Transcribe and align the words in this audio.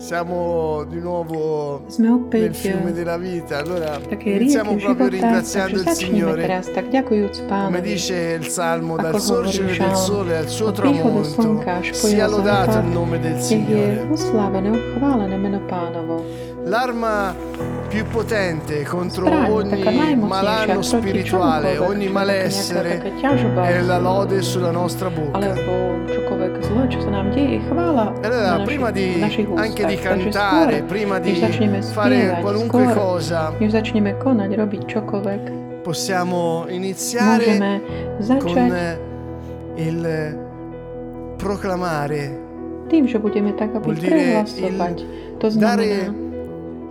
Siamo 0.00 0.80
di 0.88 0.96
nuovo 0.96 1.84
Sme 1.92 2.08
nel 2.08 2.16
opäť 2.24 2.56
fiume 2.56 2.88
eh, 2.88 2.96
della 2.96 3.20
vita. 3.20 3.60
Allora 3.60 4.00
v 4.00 4.08
takej 4.08 4.32
iniziamo 4.32 4.72
rieke 4.72 4.84
proprio 4.88 5.06
života, 5.12 5.16
ringraziando 5.20 5.76
takže 5.76 5.84
il 5.84 5.84
začneme 5.84 6.16
Signore. 6.16 6.42
teraz 6.48 6.66
tak 6.72 6.86
ďakujúc 6.88 7.34
Come 7.36 7.48
Pánovi. 7.52 7.84
dice 7.84 8.16
il 8.40 8.46
Salmo, 8.48 8.94
Ako 8.96 9.04
dal 9.04 9.12
hovorí 9.12 9.28
sorgere 9.28 9.72
del 9.76 9.76
Žalm, 9.76 10.00
sole 10.08 10.32
al 10.40 10.48
suo 10.48 10.66
od 10.72 10.76
príchodu 10.80 11.20
tramonto, 11.20 11.36
slnka 11.36 11.72
až 11.76 11.88
po 11.92 12.06
sia 12.08 12.16
jeho 12.16 12.32
lodato 12.32 12.72
západ, 12.72 12.80
il 12.80 12.88
nome 12.96 13.16
del 13.20 13.36
nech 13.36 13.44
je 13.44 13.44
Signore. 13.44 13.92
l'arma 16.64 17.34
più 17.88 18.06
potente 18.06 18.84
contro 18.84 19.26
ogni 19.52 20.16
malanno 20.16 20.82
spirituale, 20.82 21.78
ogni 21.78 22.08
malessere 22.08 23.02
è 23.62 23.80
la 23.80 23.98
lode 23.98 24.42
sulla 24.42 24.70
nostra 24.70 25.10
bocca. 25.10 25.54
Allora, 28.22 28.62
prima 28.64 28.90
di, 28.90 29.20
anche 29.54 29.86
di 29.86 29.96
cantare, 29.96 30.82
prima 30.82 31.18
di 31.18 31.34
fare 31.92 32.38
qualunque 32.40 32.92
cosa, 32.92 33.52
possiamo 35.82 36.64
iniziare 36.68 37.82
con 38.38 38.96
il 39.76 40.38
proclamare. 41.36 42.48
Tým, 42.90 43.06
že 43.06 43.22
budeme 43.22 43.54
tak, 43.54 43.70
aby 43.78 43.94
prehlasovať, 43.94 44.96
to 45.38 45.46
znamená 45.46 46.10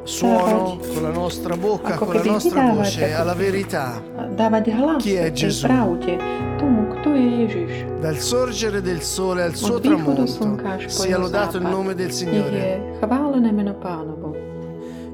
suono 0.10 0.82
con 0.82 1.02
la 1.04 1.14
nostra 1.14 1.54
bocca, 1.54 1.94
Ako 1.94 2.06
con 2.06 2.14
la 2.14 2.22
keby 2.22 2.30
nostra 2.34 2.60
vydávať 2.60 2.76
voce 2.76 3.02
ako 3.06 3.16
alla 3.16 3.36
keby. 3.38 3.44
verità. 3.46 3.86
dávať 4.34 4.66
hlas 4.74 5.00
Chi 5.00 5.14
è 5.14 5.30
tej 5.30 5.38
Gesù? 5.38 5.64
pravde, 5.64 6.12
tomu, 6.58 6.82
kto 6.90 7.08
je 7.14 7.28
Ježiš. 7.40 7.72
Dal 8.00 8.18
sorgere 8.18 8.80
del 8.80 9.02
sole 9.02 9.44
al 9.44 9.54
suo 9.54 9.76
Od 9.76 9.84
východu 9.84 9.86
tramonto 9.86 10.26
slnka 10.26 10.68
až 10.72 10.84
po 10.88 11.00
sia 11.00 11.10
jeho 11.12 11.22
lodato 11.22 11.56
il 11.56 11.64
západ. 11.64 11.76
nome 11.76 11.92
del 11.94 12.08
Nech 12.08 12.16
je 12.16 12.20
Signore. 12.20 12.62
chválené 13.00 13.50
meno 13.52 13.74
pánovo. 13.76 14.28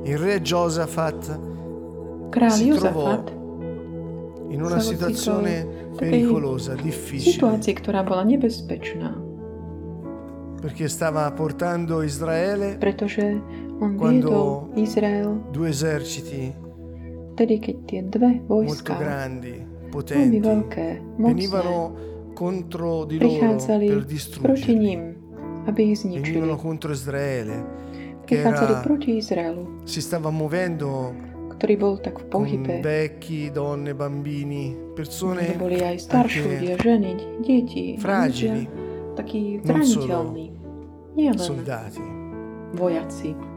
Il 0.05 0.15
re 0.15 0.37
Giosafat 0.39 1.21
Kráľ 2.29 2.51
si 2.51 2.63
Jozafat 2.69 3.25
in 4.47 4.61
una 4.61 4.77
Sa 4.77 4.93
situazione 4.93 5.53
ocitol 5.57 5.73
v 5.73 5.97
takej 5.97 5.97
pericolosa, 5.97 6.71
difficile, 6.77 7.33
situácii, 7.33 7.73
ktorá 7.75 7.99
bola 8.01 8.21
nebezpečná, 8.23 9.09
perché 10.61 10.85
stava 10.87 11.25
portando 11.31 12.01
Israele 12.01 12.77
pretože 12.77 13.21
on 13.25 13.64
Quando 13.75 14.07
viedol 14.07 14.49
Izrael 14.79 15.29
due 15.51 15.67
eserciti 15.69 16.53
vtedy, 17.35 17.55
keď 17.59 17.75
tie 17.83 18.01
dve 18.07 18.39
molto 18.47 18.71
vojska, 18.71 18.95
grandi, 18.95 19.55
veľmi 19.59 19.91
potenti, 19.91 20.37
veľké, 20.39 20.87
mocné, 21.19 21.27
venivano 21.35 21.75
contro 22.31 23.03
di 23.03 23.19
loro 23.19 23.27
prichádzali 23.27 23.85
per 23.91 23.99
proti 23.99 24.13
distruggerli. 24.15 24.75
nim, 24.79 25.01
aby 25.67 25.81
ich 25.91 25.99
zničili. 25.99 26.23
Venivano 26.23 26.55
contro 26.55 26.91
Israele, 26.95 27.55
che 28.23 28.39
Prichádzali 28.39 28.71
era, 28.71 28.83
proti 28.83 29.09
Izraelu, 29.19 29.63
si 29.83 29.99
stava 29.99 30.31
muovendo 30.31 31.11
ktorý 31.55 31.73
bol 31.79 31.95
tak 32.03 32.19
v 32.19 32.25
con 32.27 32.43
pohybe. 32.43 32.83
vecchi, 32.83 33.47
donne, 33.51 33.95
bambini, 33.95 34.75
To 34.75 34.91
persone 34.95 35.55
boli 35.55 35.79
aj 35.79 35.97
starší 36.03 36.39
anche 36.39 36.51
ľudia, 36.51 36.75
ženy, 36.79 37.11
deti, 37.43 37.85
fragili, 37.95 38.63
ľudia, 38.67 39.15
takí 39.15 39.41
Non 39.63 39.83
solo 39.83 40.07
zraniteľní. 40.07 40.45
Nie 41.15 41.31
len 41.31 41.39
soldati. 41.39 42.03
vojaci. 42.75 43.54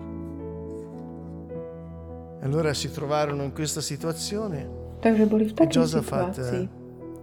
Allora 2.40 2.72
si 2.74 2.90
trovarono 2.90 3.42
in 3.42 3.52
questa 3.52 3.80
situazione 3.80 4.86
Takže 5.02 5.24
boli 5.26 5.44
v 5.46 5.54
takej 5.54 5.86
situácii. 5.86 6.62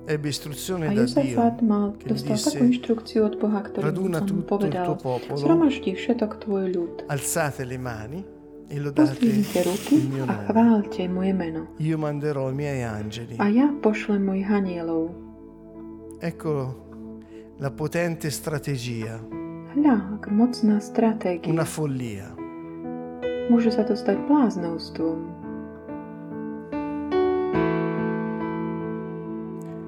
eh, 0.08 0.13
ebbe 0.16 0.27
istruzione 0.30 0.88
A 0.88 0.94
da 0.94 1.02
Jozafat 1.02 1.61
mal, 1.66 1.95
dostal 2.05 2.35
disse, 2.38 2.52
takú 2.52 2.63
inštrukciu 2.67 3.25
od 3.25 3.36
Boha, 3.39 3.59
ktorý 3.63 3.83
mu 3.95 4.09
tutto 4.11 4.43
povedal, 4.45 4.86
tuo 4.86 4.97
popolo, 5.02 5.39
zhromaždi 5.39 5.91
všetok 5.97 6.31
tvoj 6.45 6.66
ľud, 6.71 6.93
alzate 7.09 7.66
le 7.66 7.80
mani 7.80 8.21
e 8.67 8.80
lodate 8.80 9.17
ruky 9.66 9.95
il 9.95 10.09
mio 10.09 10.25
a 10.27 10.45
chválte 10.45 11.08
moje 11.08 11.33
meno. 11.33 11.73
Io 11.80 11.97
manderò 11.97 12.49
i 12.49 12.53
miei 12.53 12.83
angeli. 12.83 13.36
A 13.39 13.47
ja 13.49 13.71
pošlem 13.81 14.23
mojich 14.25 14.49
anielov. 14.52 15.09
Ecco 16.21 16.52
la 17.59 17.71
potente 17.71 18.30
strategia, 18.30 19.20
Hľa, 19.76 20.20
mocná 20.32 20.80
stratégia. 20.80 21.49
una 21.52 21.65
follia. 21.65 22.34
Môže 23.45 23.70
sa 23.70 23.86
to 23.86 23.94
stať 23.94 24.17
bláznostvom. 24.26 25.22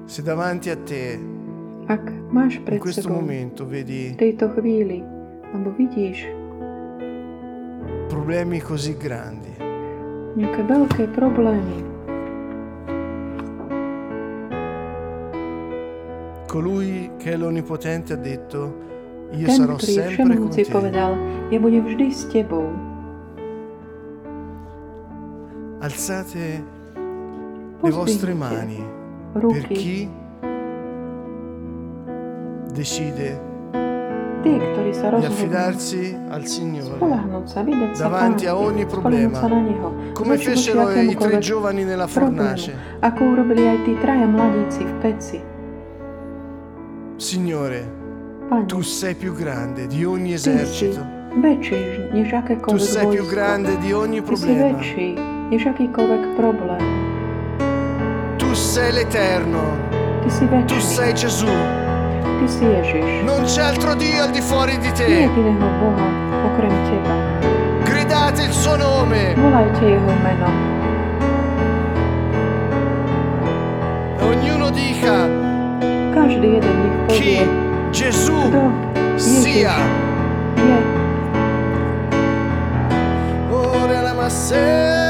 Se 0.08 0.22
davanti 0.22 0.70
a 0.70 0.78
te 0.78 1.18
Ak 1.88 2.04
máš 2.28 2.60
in 2.60 2.68
pred 2.68 2.84
questo 2.84 3.08
sebou 3.08 3.24
momento 3.24 3.64
vedi 3.64 4.12
tejto 4.12 4.52
chvíli, 4.52 5.00
alebo 5.56 5.72
vidíš 5.72 6.28
problemi 8.12 8.60
così 8.60 8.92
grandi, 8.92 9.56
nejaké 10.36 10.68
veľké 10.68 11.04
problémy, 11.16 11.78
colui 16.44 17.08
che 17.16 17.32
è 17.32 17.36
l'Onnipotente 17.36 18.12
ha 18.12 18.20
detto, 18.20 18.60
io 19.32 19.48
ten, 19.48 19.56
sarò 19.56 19.78
sempre 19.80 20.36
con 20.36 20.52
te. 20.52 20.68
povedal, 20.68 21.16
ja 21.48 21.56
budem 21.56 21.84
vždy 21.88 22.06
s 22.12 22.28
tebou. 22.28 22.87
Alzate 25.88 26.44
le 27.80 27.90
vostre 27.90 28.32
Pozdvihnite 28.34 28.36
mani 28.36 28.80
per 29.32 29.40
ruky, 29.42 29.74
chi 29.74 29.98
decide 32.76 33.40
tí, 34.44 34.52
ktorí 34.54 34.92
sa 34.92 35.08
di 35.08 35.12
rozhodnú 35.16 35.32
affidarsi 35.32 36.04
al 36.28 36.42
Signore. 36.44 36.94
spolahnúť 36.94 37.46
sa, 37.48 37.58
vydať 37.64 37.90
sa 37.96 38.00
davanti 38.04 38.44
a 38.44 38.52
Pánovi, 38.52 38.66
ogni 38.68 38.84
spoľahnúť 38.84 38.92
problema. 38.92 39.34
sa 39.34 39.48
na 39.48 39.60
Neho. 39.60 39.88
Come 40.12 40.28
Voči- 40.28 40.44
voči 40.44 40.46
fecero 40.46 40.78
i 40.78 40.84
tre 40.84 40.92
akémukoľvek 40.92 41.40
giovani 41.40 41.82
nella 41.82 42.06
problému, 42.06 42.36
fornace. 42.36 42.70
ako 43.00 43.20
urobili 43.24 43.62
aj 43.64 43.78
tí 43.82 43.92
traja 43.98 44.26
mladíci 44.28 44.82
v 44.84 44.94
peci. 45.00 45.38
Signore, 47.16 47.80
Pane, 48.46 48.66
tu 48.66 48.80
sei 48.80 49.14
più 49.14 49.32
grande 49.32 49.88
di 49.88 50.04
ogni 50.04 50.32
Ty 50.32 50.38
si 50.38 50.50
esercito. 50.52 51.00
väčší 51.34 51.80
než 52.12 52.28
Tu 52.28 52.36
akékoľvek 52.36 52.78
sei 52.78 53.06
più 53.08 53.24
vojsko. 53.24 53.32
grande 53.32 53.72
di 53.78 53.90
ogni 53.90 54.20
Ty 54.20 54.24
si 54.24 54.28
problema. 54.28 54.78
Než 55.50 55.66
akýkoľvek 55.66 56.22
problém. 56.36 56.82
Tu 58.36 58.48
sei 58.54 58.92
l'Eterno. 58.92 59.64
Ty 60.22 60.28
si 60.30 60.44
Tu 60.44 60.52
väčší. 60.54 60.80
sei 60.80 61.10
Gesù. 61.12 61.52
Ty 62.38 62.46
si 62.48 62.64
Ježiš. 62.64 63.24
Non 63.24 63.42
c'è 63.44 63.62
altro 63.62 63.94
Dio 63.94 64.22
al 64.22 64.30
di 64.30 64.40
fuori 64.40 64.76
di 64.78 64.86
Nie 64.88 64.94
te. 64.94 65.08
jediného 65.08 65.68
Boha 65.80 66.06
okrem 66.52 66.74
Teba. 66.86 67.14
Gridate 67.84 68.42
il 68.44 68.52
suo 68.52 68.76
nome. 68.76 69.34
Volajte 69.34 69.84
Jeho 69.84 70.12
meno. 70.22 70.48
Ognuno 74.20 74.70
dica 74.70 75.26
Každý 76.14 76.48
jeden 76.58 76.74
nech 76.82 76.96
povie, 77.06 77.16
chi 77.16 77.34
Gesù 77.92 78.36
kto 78.50 78.64
sia. 79.16 79.76
je. 80.58 80.78
Ora 83.50 84.02
la 84.02 84.14
massera, 84.14 85.07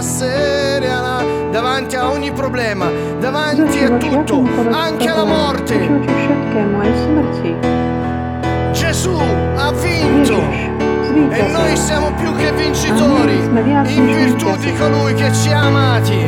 baranda 0.00 0.96
la 0.96 0.96
masseria, 0.96 1.00
la- 1.00 1.24
davanti 1.52 1.96
a 1.96 2.10
ogni 2.10 2.32
problema, 2.32 2.86
davanti 3.20 3.84
a 3.84 3.90
Voči 3.90 4.08
tutto, 4.08 4.42
akémukoľvek 4.42 4.72
anche 4.74 5.08
alla 5.08 5.24
problému, 5.24 5.44
morte. 5.44 5.74
voči 5.74 5.88
voči 5.88 6.12
všetkému, 6.24 6.74
aj 6.80 6.92
smrti. 7.04 7.50
Gesù 8.72 9.16
ha 9.56 9.70
vinto 9.72 10.36
Ježiš 10.40 10.68
e 11.10 11.42
noi 11.52 11.74
zvíťazil. 11.74 11.76
siamo 11.76 12.08
più 12.14 12.30
che 12.36 12.52
vincitori 12.52 13.34
A 13.34 13.40
my 13.40 13.44
sme 13.44 13.60
viac 13.62 13.84
in 13.90 14.04
než 14.06 14.16
virtù 14.16 14.46
víťazi. 14.46 14.64
di 14.64 14.72
colui 14.78 15.14
che 15.14 15.28
ci 15.32 15.50
ha 15.52 15.60
amati. 15.66 16.20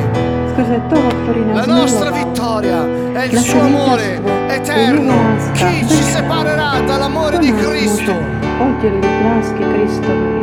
Skrze 0.53 0.79
toho, 0.91 1.09
ktorý 1.23 1.41
nás 1.49 1.55
La 1.57 1.67
nostra 1.67 2.11
miloval. 2.11 2.19
vittoria 2.29 2.79
è 3.15 3.23
il 3.25 3.33
Naše 3.33 3.49
suo 3.49 3.61
amore 3.63 4.09
víťazstvo 4.21 4.29
je 4.29 4.55
eterno. 4.59 5.15
Jeho 5.17 5.29
láska 5.33 5.55
Chi 5.57 5.87
ci 5.89 5.97
večná. 5.97 6.13
separerà 6.13 6.71
dall'amore 6.85 7.37
Kto 7.39 7.45
di 7.47 7.53
nás 7.53 7.63
Cristo? 7.63 8.13
môže 8.13 8.61
oddeliť 8.61 9.05
od 9.07 9.19
lásky 9.25 9.63
Kristovej? 9.65 10.41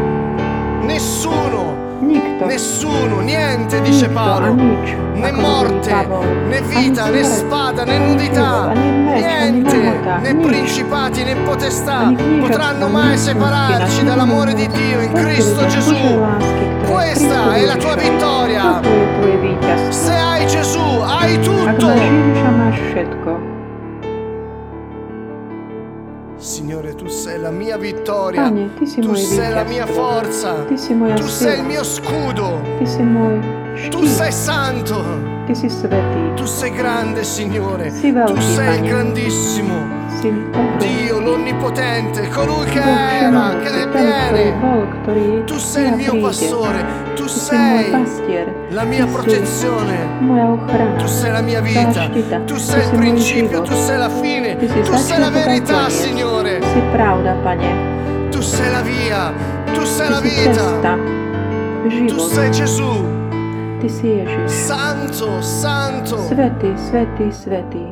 Nessuno, 0.89 1.61
Nikto. 2.01 2.43
nessuno, 2.47 3.21
niente, 3.21 3.81
dice 3.81 4.07
Nikto 4.07 4.19
a 4.19 4.23
Paolo. 4.23 4.53
nič. 4.55 4.87
Né 5.19 5.29
ako 5.29 5.41
hovorí 5.43 5.43
morte, 5.43 5.91
Pavol. 5.91 6.23
né 6.47 6.59
Ani 6.59 6.67
vita, 6.71 7.03
né 7.11 7.23
smrť, 7.23 7.39
spada, 7.43 7.81
né 7.83 7.95
ani 7.99 8.05
nudità, 8.07 8.49
život, 8.49 8.71
ani 8.71 8.89
meč, 9.03 9.23
ani 9.23 9.51
niente, 9.51 9.77
nahota, 9.83 10.13
né 10.23 10.31
nič. 10.31 10.43
principati, 10.47 11.19
né 11.27 11.35
potestà 11.43 11.97
Ani 12.07 12.15
kniežatstvo, 12.15 12.39
potranno 12.39 12.85
ani 12.87 12.93
mai 12.95 13.03
mocnosti, 13.11 13.25
separarci 13.27 13.99
nás 13.99 14.07
dall'amore 14.07 14.53
di 14.55 14.67
nemôžu 14.67 14.77
Dio 14.79 14.97
in 15.03 15.11
oddeliť 15.11 15.19
Cristo 15.19 15.59
od 15.59 15.67
Božej 15.67 15.75
Gesù. 15.75 15.99
lásky, 16.23 16.65
ktorá 16.71 16.79
je 16.79 16.79
v 16.79 16.87
Questa 16.89 17.39
Kristovi 17.39 17.59
è 17.59 17.65
la 17.67 17.75
tua 17.75 17.95
Ježišovi. 17.95 18.03
vittoria. 18.07 18.63
Toto 18.79 18.89
je 18.89 19.05
tvoje 19.13 19.35
víťazstvo. 19.43 19.91
Se 19.91 20.13
hai 20.15 20.43
Gesù, 20.47 20.87
hai 21.03 21.33
Ak 21.35 21.43
tutto. 21.43 21.87
Signore, 26.69 26.93
tu 26.93 27.07
sei 27.07 27.39
la 27.39 27.49
mia 27.49 27.77
vittoria. 27.79 28.43
Pane, 28.43 28.69
Ty 28.77 28.85
si 28.85 29.01
Tu 29.01 29.07
moje 29.07 29.23
sei 29.25 29.49
la 29.51 29.63
mia 29.63 29.85
víťazstvo. 29.85 30.03
forza. 30.03 30.53
Ty 30.67 30.77
si 30.77 30.93
moja 30.93 31.15
Tu 31.15 31.25
sei 31.27 31.47
il 31.49 31.55
sila. 31.57 31.67
mio 31.67 31.83
scudo. 31.83 32.61
Ty 32.77 32.85
si 32.85 33.01
môj 33.01 33.35
Tu 33.89 33.97
štít. 34.05 34.09
sei 34.13 34.31
santo. 34.31 35.01
Ty 35.49 35.53
si 35.55 35.65
svetý. 35.67 36.21
Tu 36.37 36.45
sei 36.45 36.69
grande, 36.69 37.23
Signore. 37.25 37.89
Si 37.89 38.13
Tu 38.13 38.17
veľký, 38.21 38.41
sei 38.53 38.69
il 38.69 38.81
Pane. 38.85 38.87
grandissimo. 38.87 39.77
Si 40.09 40.21
si 40.21 40.27
ohrov. 40.29 40.77
Dio 40.77 41.19
l'onnipotente, 41.19 42.27
colui 42.29 42.65
che 42.69 42.81
Boh 42.81 42.91
era, 42.91 43.55
che 43.63 43.69
všemohúci, 43.69 43.71
ne 43.71 43.85
ten, 43.89 43.89
ktorý 43.89 44.45
viene. 44.45 44.61
bol, 44.61 44.81
ktorý 45.01 45.25
Tu 45.49 45.57
sei 45.57 45.81
il 45.81 45.89
teda 45.89 45.97
mio 45.97 46.11
príde. 46.11 46.25
pastore, 46.27 46.81
tu 47.15 47.23
Ty 47.23 47.29
si 47.29 47.55
môj 47.55 47.81
sei 47.81 47.91
pastier, 47.91 48.45
la 48.69 48.83
mia 48.83 49.05
ty 49.05 49.09
si 49.09 49.13
protezione, 49.15 49.97
moja 50.21 50.45
ochrana, 50.59 50.97
tu 50.99 51.07
sei 51.07 51.31
la 51.31 51.41
mia 51.41 51.61
vita, 51.61 51.91
záštita, 51.93 52.35
tu 52.45 52.55
ty 52.55 52.59
sei 52.59 52.79
il 52.79 52.85
si 52.85 52.91
môj 52.91 52.99
principio, 52.99 53.57
život, 53.57 53.67
tu 53.69 53.75
sei 53.79 53.97
la 53.97 54.09
fine, 54.09 54.49
ty 54.59 54.65
si 54.67 54.79
tu 54.83 54.91
sei 54.99 55.17
la 55.19 55.29
začiatok 55.31 55.35
aj 55.39 55.45
verità, 55.47 55.79
koniec. 55.79 55.93
Signore, 56.03 56.37
Ty 56.38 56.38
si 56.69 56.79
pravda, 56.93 57.35
Pane, 57.43 57.71
tu 58.29 58.41
sei 58.41 58.69
la 58.71 58.81
via, 58.81 59.33
tu 59.73 59.81
sei 59.85 60.09
la 60.09 60.19
vita, 60.21 60.53
cesta, 60.53 60.93
tu 62.07 62.17
sei 62.19 62.49
Gesù, 62.53 62.93
Ty 63.79 63.89
si 63.89 64.07
Ježiš. 64.07 64.49
santo, 64.51 65.41
santo. 65.41 66.17
Svetý, 66.29 66.69
svetý, 66.77 67.25
svetý. 67.31 67.85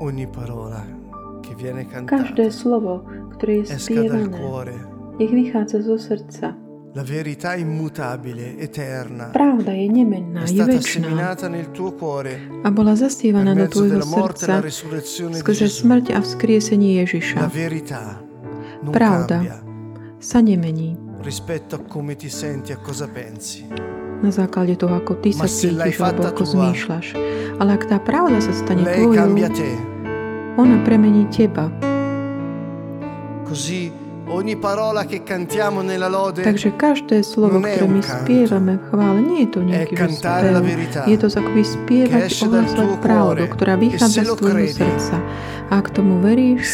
Ogni 0.00 0.26
parola 0.28 0.84
che 1.40 1.54
viene 1.56 1.84
cantata 1.88 2.20
Každé 2.20 2.52
slovo, 2.52 3.04
ktoré 3.36 3.64
je 3.64 3.76
spievané, 3.76 4.38
nech 5.16 5.32
vychádza 5.32 5.80
zo 5.80 5.96
srdca. 5.96 6.65
La 6.96 7.04
verità 7.04 7.54
immutabile, 7.54 8.56
eterna, 8.56 9.28
Pravda 9.28 9.76
je 9.76 9.84
nemenná, 9.84 10.40
è 10.40 10.48
je 10.48 10.56
stata 10.56 10.80
väčšiná 10.80 11.04
seminata 11.04 11.44
nel 11.44 11.68
tuo 11.68 11.92
cuore 11.92 12.48
a 12.64 12.72
bola 12.72 12.96
zasievaná 12.96 13.52
do 13.52 13.68
tvojho 13.68 14.00
e 14.00 14.08
srdca 14.08 14.64
skrze 15.44 15.68
smrť 15.68 16.16
a 16.16 16.24
vzkriesenie 16.24 17.04
Ježiša. 17.04 17.36
La 17.36 17.52
verità 17.52 18.16
non 18.80 18.96
Pravda. 18.96 19.44
Sa 20.16 20.40
nemení 20.40 20.96
rispetto 21.20 21.76
a 21.76 21.84
come 21.84 22.16
ti 22.16 22.32
senti, 22.32 22.72
a 22.72 22.80
cosa 22.80 23.04
pensi. 23.12 23.68
na 24.24 24.32
základe 24.32 24.80
toho, 24.80 24.96
ako 24.96 25.20
ty 25.20 25.36
sa 25.36 25.44
cítiš 25.44 26.00
alebo 26.00 26.24
ako 26.24 26.48
zmýšľaš. 26.48 27.06
Ale 27.60 27.76
ak 27.76 27.92
tá 27.92 28.00
pravda 28.00 28.40
sa 28.40 28.56
stane 28.56 28.88
tvojou, 28.88 29.36
ona 30.56 30.80
premení 30.80 31.28
teba. 31.28 31.68
Così 33.44 34.05
Takže 36.42 36.70
každé 36.74 37.22
slovo, 37.22 37.62
ktoré 37.62 37.86
my 37.86 38.02
spievame 38.02 38.74
v 38.74 38.82
chvále, 38.90 39.18
nie 39.22 39.46
je 39.46 39.50
to 39.54 39.60
nejaký 39.62 39.94
spev. 40.10 40.66
Je 41.06 41.16
to 41.18 41.28
akoby 41.30 41.62
spievať, 41.62 42.30
ohlasovať 42.42 42.98
pravdu, 42.98 43.42
ktorá 43.46 43.78
e 43.78 43.80
vychádza 43.86 44.26
z 44.26 44.34
tvojho 44.34 44.66
srdca. 44.66 45.16
A 45.70 45.78
ak 45.78 45.94
tomu 45.94 46.18
veríš, 46.18 46.66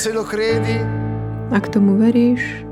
ak 1.52 1.64
tomu 1.69 2.00
veríš, 2.00 2.64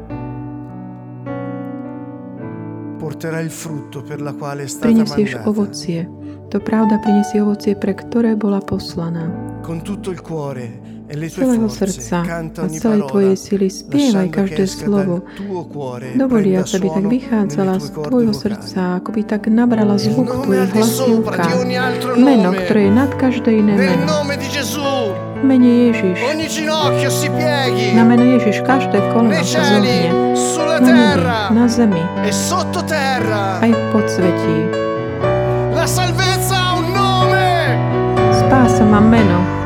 prinesieš 4.80 5.30
ovocie. 5.44 6.08
To 6.50 6.58
pravda 6.58 6.98
prinesie 7.04 7.44
ovocie, 7.44 7.76
pre 7.76 7.92
ktoré 7.92 8.32
bola 8.32 8.64
poslaná. 8.64 9.28
Con 9.60 9.84
tutto 9.84 10.10
il 10.10 10.24
cuore 10.24 10.89
celého 11.30 11.68
forze 11.68 12.00
srdca 12.00 12.16
canta 12.26 12.62
a 12.62 12.64
ogni 12.64 12.78
celej 12.78 13.02
tvojej 13.10 13.36
sily 13.36 13.68
spievaj 13.70 14.28
každé 14.30 14.64
slovo, 14.70 15.14
e 16.14 16.26
prenda 16.28 16.62
aby 16.62 16.88
tak 16.90 17.04
vychádzala 17.10 17.74
z 17.82 17.86
tvojho 17.90 18.34
srdca, 18.34 18.80
ako 19.02 19.08
by 19.12 19.22
tak 19.26 19.42
nabrala 19.50 19.98
zvuk 19.98 20.46
tvojich 20.46 20.70
altro 21.74 22.10
Meno, 22.14 22.50
ktoré 22.54 22.80
je 22.86 22.92
nad 22.94 23.10
každé 23.18 23.50
iné 23.58 23.72
meno. 23.74 24.06
Mene 25.40 25.88
Ježiš. 25.88 26.18
Na 27.96 28.04
meno 28.04 28.24
Ježiš 28.36 28.60
každé 28.60 29.00
koleno 29.16 29.40
sa 29.40 29.64
zohne. 29.64 30.12
Na 30.60 30.78
nebi, 30.78 31.24
na 31.56 31.64
zemi, 31.66 32.04
e 32.24 32.30
aj 33.60 33.70
v 33.72 33.82
podsvetí. 33.92 34.56
Spása 38.36 38.84
má 38.84 39.00
meno. 39.00 39.59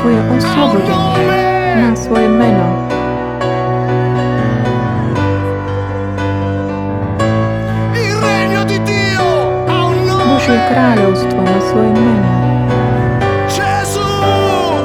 Tvoje 0.00 0.18
oslobodenie 0.28 1.42
má 1.78 1.94
svoje 1.96 2.28
meno. 2.28 2.66
Il 7.94 8.16
regno 8.18 8.60
di 8.66 8.78
Dio 8.82 9.26
ha 9.70 9.78
un 9.86 9.98
Božie 10.04 10.58
nome. 10.58 10.68
kráľovstvo 10.74 11.38
má 11.38 11.58
svoje 11.70 11.90
meno. 11.94 12.30
Gesù! 13.46 14.08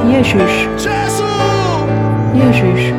Ježiš, 0.06 0.54
Gesù! 0.78 1.34
Ježiš. 2.38 2.97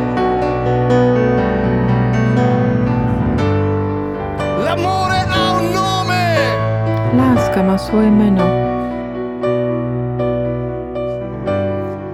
Má 7.69 7.77
svoje 7.77 8.09
meno. 8.09 8.41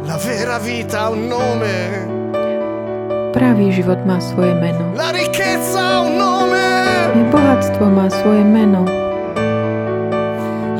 La 0.02 0.18
vera 0.18 0.58
vita 0.58 1.06
ha 1.06 1.14
un 1.14 1.30
nome. 1.30 2.10
Pravý 3.30 3.70
život 3.70 4.02
má 4.02 4.18
svoje 4.18 4.50
meno. 4.58 4.82
La 4.98 5.14
ricchezza 5.14 5.78
ha 5.78 6.10
un 6.10 6.18
nome. 6.18 6.66
Bohatstvo 7.30 7.86
má 7.86 8.10
svoje 8.10 8.42
meno. 8.42 8.82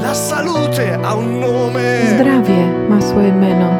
La 0.02 0.10
salute 0.10 0.98
ha 0.98 1.14
un 1.14 1.38
nome. 1.38 2.10
Zdravie 2.18 2.66
má 2.90 2.98
svoje 2.98 3.30
meno. 3.30 3.70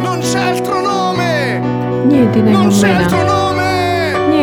Non 0.00 0.24
c'è 0.24 0.40
altro 0.40 0.80
nome. 0.80 1.60
Nie 2.08 2.32
je 2.32 2.40
iného 2.40 2.64
Non 2.64 2.72
c'è 2.72 2.96
altro 2.96 3.23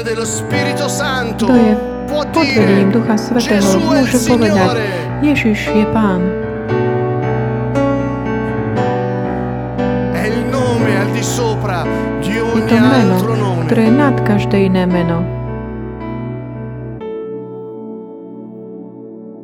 Kto 0.00 1.52
je 1.52 1.72
pod 2.08 2.32
vedením 2.32 2.88
Ducha 2.88 3.20
Svetého, 3.20 3.68
môže 3.84 4.16
povedať. 4.24 4.80
Ježiš 5.20 5.68
je 5.76 5.84
Pán. 5.92 6.24
È 10.16 10.24
il 10.24 10.40
nome 10.48 10.92
al 10.96 11.12
di 11.12 11.20
sopra 11.20 11.84
di 12.24 12.32
Je 12.32 12.40
to 12.64 12.76
meno, 12.80 13.16
ktoré 13.68 13.82
je 13.88 13.92
nad 13.92 14.16
každé 14.24 14.72
iné 14.72 14.88
meno. 14.88 15.20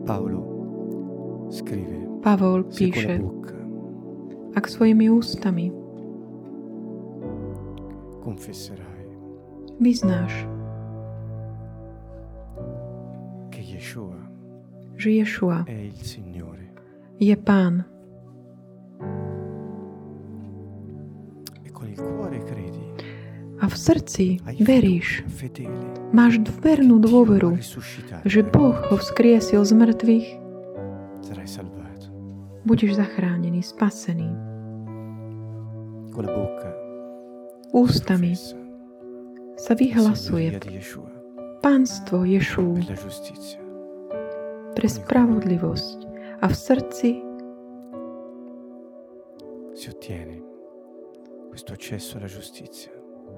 Paolo 0.08 0.40
scrive, 1.52 2.24
Pavol 2.24 2.64
píše, 2.72 3.20
ak 4.56 4.64
svojimi 4.64 5.12
ústami 5.12 5.68
confesserai 8.24 8.85
vyznáš, 9.80 10.46
že 14.96 15.10
Ješua 15.10 15.68
je 17.20 17.36
Pán. 17.36 17.84
E 21.56 21.70
a 23.56 23.72
v 23.72 23.76
srdci 23.76 24.36
veríš, 24.60 25.24
máš 26.12 26.44
vernú 26.60 27.00
dôveru, 27.00 27.56
že 28.28 28.40
Boh 28.44 28.76
ho 28.76 28.96
vzkriesil 29.00 29.64
z 29.64 29.72
mŕtvych, 29.72 30.28
budeš 32.68 33.00
zachránený, 33.00 33.64
spasený. 33.64 34.28
Ústami 37.72 38.32
sa 39.56 39.72
la 39.72 39.80
vyhlasuje 39.80 40.52
pánstvo 41.64 42.28
Ješú 42.28 42.76
pre 44.76 44.88
spravodlivosť 44.88 45.98
a 46.44 46.46
v 46.52 46.54
srdci 46.54 47.08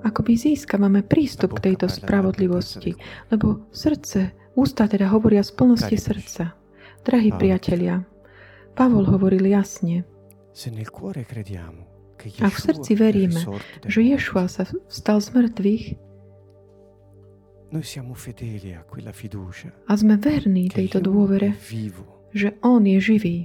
akoby 0.02 0.32
získavame 0.34 1.06
prístup 1.06 1.54
k 1.58 1.70
tejto 1.70 1.86
spravodlivosti, 1.86 2.98
lebo 3.30 3.70
srdce, 3.70 4.34
ústa 4.58 4.90
teda 4.90 5.06
hovoria 5.14 5.46
z 5.46 5.54
plnosti 5.54 5.96
srdca. 5.98 6.54
Drahí 7.06 7.30
priatelia, 7.30 8.02
Pavol 8.74 9.06
hovoril 9.06 9.46
jasne, 9.46 10.02
A 12.42 12.50
v 12.50 12.58
srdci 12.58 12.98
veríme, 12.98 13.38
že. 13.86 14.02
Ješua 14.02 14.50
sa 14.50 14.66
vstal 14.90 15.22
z 15.22 15.28
mŕtvych 15.38 16.07
a 19.84 19.92
sme 19.92 20.14
verní 20.16 20.64
tejto 20.72 20.98
dôvere, 21.04 21.52
že 22.32 22.56
On 22.64 22.80
je 22.80 22.98
živý. 23.00 23.38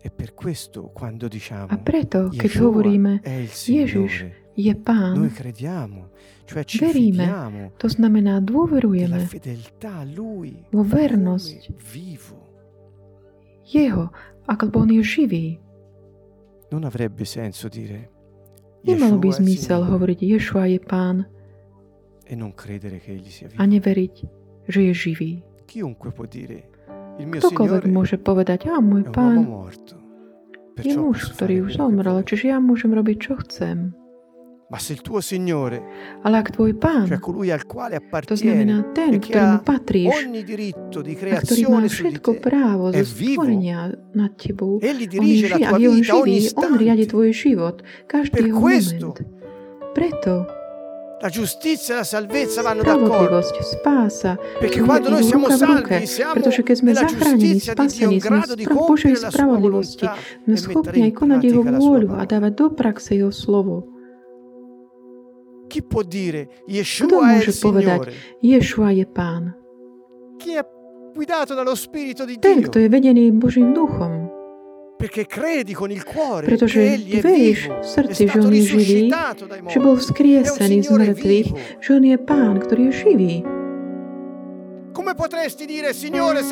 E 0.00 0.08
per 0.08 0.32
questo 0.32 0.88
quando 0.96 1.28
diciamo 1.28 1.68
A 1.68 1.76
preto, 1.76 2.32
keď 2.32 2.52
hovoríme, 2.56 3.20
Ježiš 3.52 4.32
je 4.56 4.72
noi 4.72 4.80
Pán, 4.80 5.28
crediamo, 5.28 6.08
cioè 6.48 6.64
ci 6.64 6.80
veríme, 6.80 7.28
to 7.76 7.88
znamená 7.88 8.40
dôverujeme 8.40 9.20
fedeltà 9.28 10.00
a 10.00 10.08
Lui 10.08 10.56
vo 10.72 10.80
vernosť 10.80 11.76
vivo. 11.92 12.38
Jeho, 13.68 14.08
ako 14.48 14.72
on 14.72 14.88
je 14.88 15.04
živý. 15.04 15.46
Non 16.72 16.88
avrebbe 16.88 17.28
senso 17.28 17.68
dire 17.68 18.08
Nemalo 18.80 19.20
by 19.20 19.28
zmysel 19.36 19.84
hovoriť 19.84 20.18
Ješua 20.24 20.64
je 20.72 20.80
Pán 20.80 21.28
a 22.36 23.64
vivo. 23.64 23.72
neveriť, 23.74 24.14
že 24.70 24.80
je 24.86 24.92
živý. 24.94 25.32
Chiunque 25.66 26.10
può 26.10 26.26
dire 26.26 26.70
il 27.20 27.26
mio 27.28 27.40
Ktokoľvek 27.40 27.82
Signore 27.84 27.92
môže 27.92 28.16
povedať, 28.16 28.60
a 28.72 28.80
môj 28.80 29.04
Pán 29.12 29.44
je 30.80 30.96
muž, 30.96 31.36
ktorý 31.36 31.68
už 31.68 31.76
zomrel, 31.76 32.24
čiže 32.24 32.56
ja 32.56 32.58
môžem 32.58 32.96
robiť, 32.96 33.16
čo 33.20 33.36
chcem. 33.44 33.92
Ma 34.70 34.78
se 34.78 34.94
il 34.94 35.02
tuo 35.02 35.18
Signore, 35.18 35.82
Ale 36.22 36.40
ak 36.40 36.54
tvoj 36.54 36.78
Pán, 36.78 37.10
cioè 37.10 37.18
colui 37.18 37.50
al 37.50 37.66
quale 37.66 37.98
to 37.98 38.06
appartiene 38.06 38.38
znamená 38.38 38.76
ten, 38.94 39.18
e 39.18 39.20
ktorému 39.20 39.58
patríš 39.66 40.14
ogni 40.14 40.46
diritto 40.46 41.02
di 41.02 41.18
a 41.18 41.42
ktorý 41.42 41.62
má 41.66 41.82
creazione 41.82 41.88
všetko 41.90 42.30
právo 42.38 42.84
zo 42.94 43.02
stvorenia 43.02 43.90
nad 44.14 44.32
tebou, 44.38 44.78
Egli 44.78 44.86
on 44.86 45.02
je 45.02 45.08
dirige 45.10 45.46
živý, 45.50 45.62
ak 45.66 45.74
je 45.74 45.88
on 45.90 46.00
živý, 46.06 46.36
on 46.54 46.72
riadi 46.78 47.04
tvoj 47.10 47.28
život, 47.34 47.76
každý 48.06 48.46
jeho 48.46 48.62
moment. 48.62 49.18
Preto 49.90 50.59
La 51.22 51.28
giustizia 51.28 51.94
e 51.94 51.96
la 51.98 52.04
salvezza 52.04 52.62
vanno 52.62 52.82
d'accordo. 52.82 53.42
spása, 53.42 54.38
Perché 54.58 54.80
quando 54.80 55.10
noi 55.10 55.22
siamo 55.22 55.50
salvi, 55.50 56.06
siamo 56.06 56.32
pretože 56.32 56.62
keď 56.64 56.76
sme 56.80 56.90
zachránení, 56.96 57.60
spasení, 57.60 58.16
sme 58.24 58.40
v 58.40 58.72
Božej 58.72 59.14
spravodlivosti, 59.28 60.08
sme 60.48 60.56
e 60.56 60.56
schopní 60.56 61.00
aj 61.04 61.12
konať 61.12 61.40
Jeho 61.44 61.62
vôľu 61.62 62.16
a 62.16 62.24
dávať 62.24 62.52
do 62.56 62.66
praxe 62.72 63.20
Jeho 63.20 63.28
slovo. 63.28 63.84
Chi 65.68 65.84
può 65.84 66.00
dire 66.00 66.64
Kto 66.64 67.20
môže 67.20 67.52
povedať? 67.60 68.16
Ješua 68.40 68.96
je 68.96 69.04
Pán? 69.04 69.52
Ten, 72.40 72.58
kto 72.64 72.76
je 72.80 72.88
vedený 72.88 73.28
Božím 73.36 73.76
duchom. 73.76 74.29
Pretože 75.00 76.80
veríš 77.24 77.60
v 77.72 77.86
srdci, 77.88 78.22
že 78.28 78.36
On 78.36 78.52
je 78.52 78.64
živý, 78.68 79.00
že 79.72 79.78
bol 79.80 79.96
vzkriesený 79.96 80.84
z 80.84 80.90
mŕtvych, 80.92 81.48
že 81.80 81.88
On 81.96 82.04
je 82.04 82.16
Pán, 82.20 82.60
ktorý 82.60 82.92
je 82.92 82.94
živý. 83.08 83.34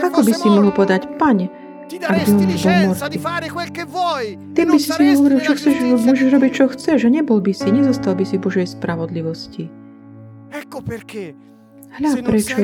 Ako 0.08 0.20
by 0.24 0.32
si 0.32 0.48
mohol 0.48 0.72
povedať, 0.72 1.04
Pane, 1.20 1.52
ak 1.88 2.20
by 2.20 2.56
on 2.84 2.92
bol 2.92 2.96
vuoi 3.88 4.36
Ty 4.52 4.60
e 4.60 4.66
by 4.68 4.76
si 4.76 4.88
si 4.92 5.04
hovoril, 5.16 5.40
čo 5.40 5.52
chceš, 5.56 5.74
môžeš 6.04 6.28
robiť, 6.36 6.52
čo 6.52 6.64
chceš, 6.68 6.98
a 7.04 7.10
nebol 7.12 7.40
by 7.40 7.52
si, 7.56 7.68
nezostal 7.72 8.12
by 8.12 8.24
si 8.28 8.36
Božej 8.36 8.76
spravodlivosti. 8.76 9.72
Ecco 10.52 10.80
perché 10.80 11.47
Hľa 11.88 12.10
prečo, 12.20 12.60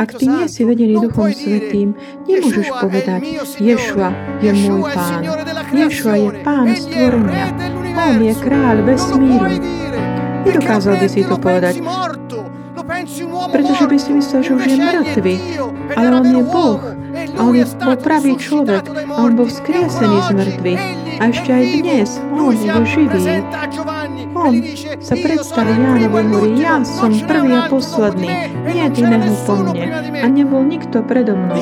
ak 0.00 0.10
ty 0.16 0.24
nie 0.24 0.46
si 0.48 0.64
vedený 0.64 0.96
Duchom 1.04 1.30
Svetým, 1.30 1.94
nemôžeš 2.24 2.68
povedať. 2.80 3.20
Ješua 3.60 4.08
je 4.40 4.50
môj 4.56 4.82
Pán. 4.96 5.20
Ješua 5.70 6.14
je. 6.16 6.28
Pán 6.40 6.66
stvorenia. 6.72 7.46
On 8.00 8.16
je 8.16 8.34
kráľ 8.34 8.76
vesmíru. 8.88 9.54
dire. 9.60 10.00
Nedokázal 10.40 10.94
by 10.96 11.06
si 11.06 11.20
to 11.20 11.36
povedať, 11.36 11.74
pretože 13.52 13.84
by 13.86 13.96
si 14.00 14.10
myslel, 14.16 14.40
že 14.40 14.52
už 14.56 14.64
je 14.66 14.76
mŕtvy, 14.80 15.34
ale 15.94 16.08
on 16.16 16.24
je 16.24 16.42
Boh. 16.48 16.80
e 17.10 17.26
A 17.36 17.40
on 17.44 17.54
je, 17.54 17.66
bol 17.76 17.96
pravý 18.00 18.38
človek 18.40 18.88
a 18.88 19.18
on 19.20 19.36
bol. 19.36 19.46
E 19.46 19.52
vzkriesený 19.52 20.18
z 20.26 20.30
mŕtvych. 20.32 20.82
A 21.20 21.22
ešte 21.28 21.50
aj 21.52 21.64
dnes 21.76 22.08
on 22.32 22.56
je 22.56 22.70
živý. 22.88 23.44
On 24.40 24.56
sa 25.04 25.14
"Io 25.16 25.20
predstaví 25.20 25.72
sono 25.76 26.00
il 26.00 26.08
Jánovi 26.08 26.48
ja 26.56 26.80
som 26.80 27.12
prvý 27.28 27.52
a 27.60 27.68
posledný, 27.68 28.28
nie 28.64 28.88
je 28.88 29.04
iného 29.04 29.36
po 29.44 29.52
mne. 29.60 29.72
prima 29.76 30.00
di 30.00 30.10
me." 30.10 30.18
A 30.24 30.26
nebol 30.32 30.62
nikto 30.64 31.04
predo 31.04 31.36
mnou. 31.36 31.60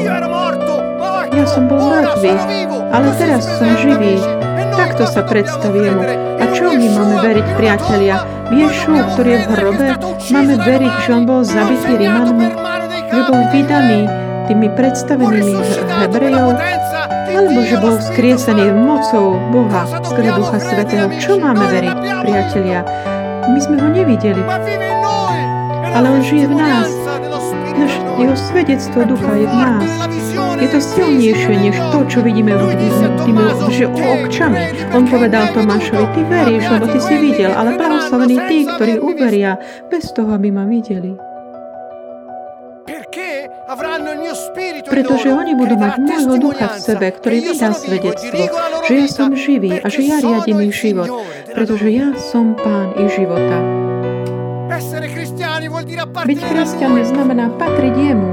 Ja 1.35 1.45
som 1.45 1.67
bol 1.67 1.83
vivo. 2.23 2.79
ale 2.95 3.09
teraz 3.19 3.43
som 3.59 3.67
živý. 3.83 4.23
Takto 4.79 5.11
sa 5.11 5.27
dobbiamo 5.27 5.31
predstaví 5.35 5.81
jemu. 5.91 6.03
credere? 6.07 6.39
A 6.39 6.45
čo 6.55 6.65
my 6.71 6.87
máme 6.87 7.17
veriť, 7.19 7.47
priatelia? 7.59 8.17
Ješu, 8.55 8.95
ktorý 8.95 9.31
je 9.35 9.41
v 9.43 9.49
hrobe, 9.59 9.89
máme 10.31 10.55
veriť, 10.55 10.95
že 11.03 11.11
on 11.19 11.25
bol 11.27 11.43
zabitý 11.43 11.99
dei 11.99 12.07
že 13.11 13.21
bol 13.27 13.43
vydaný 13.51 14.01
tými 14.47 14.69
predstavenými 14.73 15.55
Hebrejov, 15.99 16.57
alebo 17.38 17.61
že 17.62 17.76
bol 17.78 17.95
Santo. 17.95 18.11
mocou 18.75 19.26
Boha, 19.54 19.87
skrze 20.02 20.30
Ducha 20.35 20.59
Svetého. 20.59 21.07
Čo 21.23 21.38
máme 21.38 21.64
veriť, 21.71 21.99
priatelia? 22.26 22.80
My 23.49 23.59
sme 23.62 23.76
ho 23.78 23.88
nevideli, 23.95 24.42
ale 25.95 26.07
on 26.11 26.21
žije 26.21 26.50
v 26.50 26.54
nás. 26.59 26.90
Naš, 27.78 27.95
jeho 28.18 28.35
svedectvo 28.35 29.07
ducha 29.07 29.33
je 29.38 29.47
v 29.47 29.54
nás. 29.54 29.87
Je 30.59 30.66
to 30.66 30.83
silnejšie 30.83 31.54
než 31.71 31.76
to, 31.95 31.99
čo 32.11 32.18
vidíme 32.26 32.50
tými 33.23 33.42
že 33.71 33.87
"Te 33.95 34.02
očami. 34.26 34.59
credi 34.59 34.90
On 34.90 35.07
povedal 35.07 35.54
Tomášovi, 35.54 36.07
ty 36.18 36.21
veríš, 36.26 36.66
lebo 36.66 36.90
ty 36.90 36.99
si 36.99 37.14
videl, 37.14 37.54
ale 37.54 37.78
blahoslavení 37.78 38.37
tí, 38.50 38.59
ktorí 38.66 38.99
uveria 38.99 39.54
bez 39.87 40.11
toho, 40.11 40.35
aby 40.35 40.50
ma 40.50 40.66
videli. 40.66 41.28
Pretože 43.69 45.29
oni 45.29 45.53
budú 45.53 45.77
mať 45.77 46.01
môjho 46.01 46.41
ducha 46.41 46.73
v 46.73 46.81
sebe, 46.81 47.07
ktorý 47.13 47.37
vivo 47.53 47.69
e 47.69 47.77
svedectvo, 47.77 48.43
že 48.89 48.93
ja 48.97 49.07
som 49.13 49.37
živý 49.37 49.77
a 49.77 49.87
že 49.93 50.09
ja 50.09 50.25
riadím 50.25 50.65
ich 50.65 50.73
život, 50.73 51.13
pretože 51.53 51.93
ja 51.93 52.17
som 52.17 52.57
pán 52.57 52.97
ich 52.97 53.13
života. 53.13 53.61
Byť 56.25 56.41
Lui. 56.49 57.05
znamená 57.05 57.53
patriť 57.61 57.93
jemu. 57.93 58.33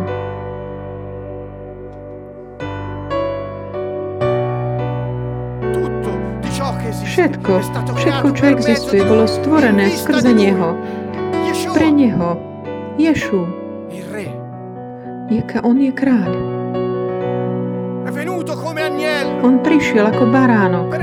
Všetko, 7.15 7.53
všetko, 7.95 8.27
čo 8.35 8.43
existuje, 8.55 9.01
bolo 9.03 9.23
stvorené 9.27 9.87
skrze. 9.91 10.35
Neho. 10.35 10.75
Pre 11.71 11.89
Neho. 11.91 12.35
Ješu, 12.99 13.64
on 15.65 15.77
je 15.81 15.89
kráľ. 15.89 16.33
On 19.41 19.61
prišiel 19.61 20.05
ako 20.05 20.29
baránok, 20.29 20.93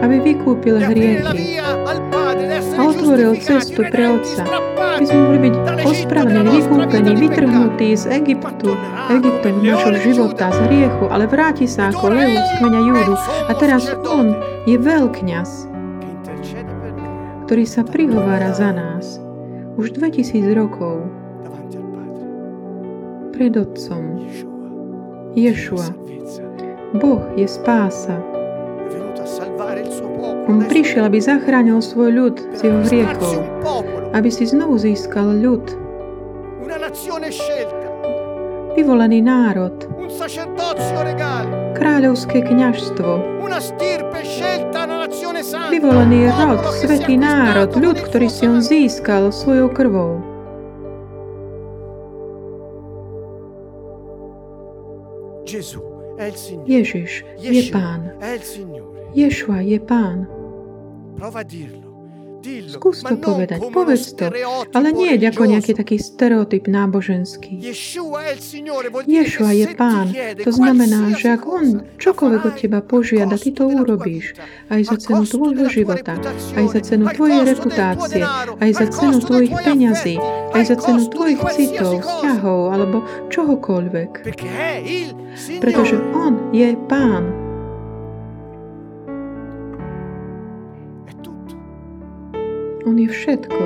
aby 0.00 0.16
vykúpil 0.20 0.80
hriechy. 0.80 1.60
A 2.72 2.80
otvoril 2.88 3.36
cestu 3.36 3.84
pre 3.92 4.16
Otca. 4.16 4.44
My 4.96 5.04
sme 5.04 5.18
mohli 5.20 5.40
byť 5.48 5.54
ospravedlení, 5.84 6.50
vykúpení, 6.64 7.12
vytrhnutí 7.20 7.88
z 7.96 8.04
Egyptu, 8.16 8.72
Egyptom 9.12 9.60
našho 9.60 9.92
života, 10.00 10.48
z 10.52 10.58
hriechu, 10.68 11.04
ale 11.12 11.28
vráti 11.28 11.68
sa 11.68 11.92
ako 11.92 12.12
lev 12.12 12.32
z 12.32 12.50
kmeňa 12.60 12.80
Júdu. 12.88 13.14
A 13.48 13.52
teraz 13.56 13.92
on 14.08 14.32
je 14.64 14.76
veľkňaz, 14.80 15.68
ktorý 17.44 17.64
sa 17.68 17.84
prihovára 17.84 18.56
za 18.56 18.72
nás. 18.72 19.20
Už 19.76 19.92
2000 19.96 20.56
rokov. 20.56 21.21
Pred 23.42 23.58
Otcom. 23.58 24.22
Ješua. 25.34 25.90
Boh 26.94 27.26
je 27.34 27.50
spása. 27.50 28.22
On 30.46 30.62
prišiel, 30.70 31.10
aby 31.10 31.18
zachránil 31.18 31.82
svoj 31.82 32.10
ľud 32.14 32.36
z 32.54 32.70
jeho 32.70 32.80
hriechov, 32.86 33.42
aby 34.14 34.30
si 34.30 34.46
znovu 34.46 34.78
získal 34.78 35.42
ľud, 35.42 35.74
vyvolený 38.78 39.18
národ, 39.26 39.74
kráľovské 41.74 42.46
kňažstvo, 42.46 43.10
vyvolený 45.66 46.30
rod, 46.30 46.62
svetý 46.78 47.18
národ, 47.18 47.74
ľud, 47.74 47.98
ktorý 48.06 48.30
si 48.30 48.46
on 48.46 48.62
získal 48.62 49.34
svojou 49.34 49.66
krvou. 49.66 50.31
Ježiš 56.66 57.24
je 57.36 57.72
pán. 57.72 58.10
Ješua 59.14 59.60
je 59.60 59.80
pán. 59.80 60.26
Skús 62.42 63.06
to 63.06 63.14
povedať, 63.18 63.58
povedz 63.70 64.14
to. 64.18 64.30
Ale 64.74 64.88
nie 64.90 65.14
ako 65.18 65.42
nejaký 65.46 65.72
taký 65.78 65.96
stereotyp 65.98 66.66
náboženský. 66.66 67.58
Ješua 69.06 69.50
je 69.54 69.66
pán. 69.78 70.10
To 70.42 70.50
znamená, 70.50 71.14
že 71.14 71.38
ak 71.38 71.42
on 71.46 71.86
čokoľvek 71.98 72.42
od 72.42 72.54
teba 72.58 72.78
požiada, 72.82 73.38
ty 73.38 73.54
to 73.54 73.70
urobíš. 73.70 74.34
Aj 74.70 74.82
za 74.82 74.96
cenu 74.98 75.24
tvojho 75.26 75.66
života, 75.70 76.18
aj 76.58 76.66
za 76.70 76.80
cenu 76.82 77.06
tvojej 77.10 77.42
reputácie, 77.46 78.22
aj 78.58 78.70
za 78.70 78.86
cenu 78.90 79.18
tvojich 79.22 79.54
peňazí, 79.62 80.16
aj 80.52 80.62
za 80.66 80.76
cenu 80.78 81.02
tvojich 81.10 81.40
citov, 81.54 82.02
vzťahov 82.02 82.60
alebo 82.74 82.96
čohokoľvek. 83.30 84.10
Pretože 85.58 85.96
on 86.12 86.52
je 86.54 86.74
pán. 86.86 87.41
On 92.82 92.98
je 92.98 93.08
všetko. 93.08 93.62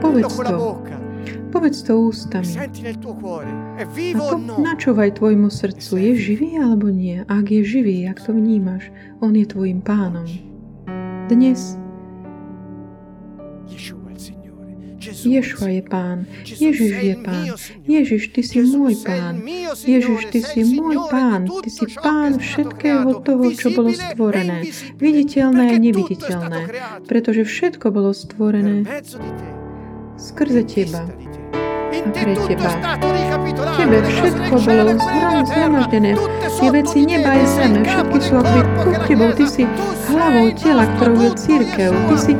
Povedz 0.00 0.34
to. 0.38 0.56
Povedz 1.50 1.78
to 1.82 1.92
ústami. 1.98 2.46
A 3.78 3.84
vivo 3.90 4.22
o 4.22 4.30
po, 4.30 4.38
no? 4.38 4.54
načúvaj 4.62 5.18
tvojmu 5.18 5.50
srdcu. 5.50 5.92
Je 5.98 6.10
živý 6.14 6.62
alebo 6.62 6.94
nie? 6.94 7.26
Ak 7.26 7.50
je 7.50 7.66
živý, 7.66 8.06
ak 8.06 8.22
to 8.22 8.30
vnímaš, 8.30 8.86
on 9.18 9.34
je 9.34 9.46
tvojim 9.50 9.82
pánom. 9.82 10.26
Dnes 11.26 11.74
Ješua 15.00 15.68
je 15.72 15.82
pán. 15.82 16.28
Ježiš 16.44 16.92
je 17.00 17.14
pán. 17.24 17.46
Ježiš, 17.88 18.22
ty 18.36 18.40
si 18.44 18.60
môj 18.60 19.00
pán. 19.00 19.40
Ježiš, 19.80 20.20
ty 20.28 20.40
si 20.44 20.60
môj 20.76 20.96
pán. 21.08 21.48
Ty 21.48 21.70
si 21.72 21.86
pán 21.96 22.36
všetkého 22.36 23.24
toho, 23.24 23.44
čo 23.56 23.72
bolo 23.72 23.90
stvorené. 23.96 24.68
Viditeľné 25.00 25.64
è 25.72 25.76
neviditeľné. 25.80 26.60
Pretože 27.08 27.48
všetko 27.48 27.86
bolo 27.88 28.12
stvorené 28.12 28.84
skrze 30.20 30.62
teba. 30.68 31.08
a 32.00 32.10
pre 32.12 32.34
teba. 32.48 32.70
Tebe 33.76 33.98
všetko 34.04 34.54
bolo 34.62 34.92
zhromaždené. 34.96 36.12
sotto 36.16 36.72
veci 36.72 36.98
neba 37.08 37.32
sei 37.34 37.46
zeme, 37.46 37.80
všetky 37.84 38.18
sú 38.20 38.36
del 38.36 38.40
ako 38.40 38.52
corpo 38.52 38.78
pod 38.84 38.98
tebou. 39.08 39.30
Ty 39.32 39.44
si 39.48 39.62
hlavou 40.12 40.48
tela, 40.54 40.84
ktorou 40.96 41.16
je 41.24 41.30
církev. 41.36 41.90
Ty 41.92 42.16
si, 42.20 42.32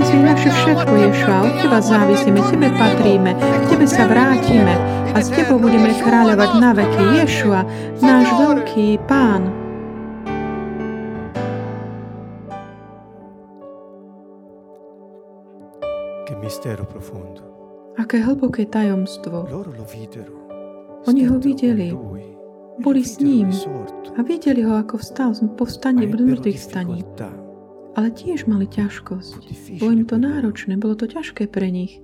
ty 0.00 0.06
si 0.08 0.16
naše 0.16 0.48
všetko, 0.48 0.92
Ješua. 0.96 1.38
Od 1.44 1.54
teba 1.60 1.78
závisíme, 1.84 2.40
tebe 2.48 2.72
patríme. 2.72 3.36
K 3.36 3.64
tebe 3.68 3.84
te 3.84 3.84
sa 3.84 4.08
vrátime 4.08 4.72
a 5.12 5.20
s 5.20 5.28
tebou 5.28 5.60
budeme 5.60 5.92
kráľovať 5.92 6.50
na 6.56 6.72
veky. 6.72 7.04
Ješua, 7.20 7.60
náš 8.00 8.26
veľký 8.32 8.96
pán. 9.04 9.52
Aké 18.00 18.16
hlboké 18.24 18.64
tajomstvo. 18.72 19.44
Oni 21.04 21.22
ho 21.28 21.36
videli. 21.36 21.92
Boli 22.80 23.02
s 23.04 23.20
ním. 23.20 23.52
A 24.16 24.24
videli 24.24 24.64
ho, 24.64 24.80
ako 24.80 24.96
vstal 24.96 25.36
ebbero 26.00 26.24
mŕtvych 26.24 26.58
staní. 26.58 27.04
Ale 27.98 28.14
tiež 28.14 28.46
mali 28.46 28.70
ťažkosť. 28.70 29.42
Bolo 29.82 29.92
im 29.92 30.04
to 30.06 30.16
náročné, 30.16 30.78
bolo 30.78 30.94
to 30.94 31.10
ťažké 31.10 31.50
pre 31.50 31.68
nich. 31.74 31.98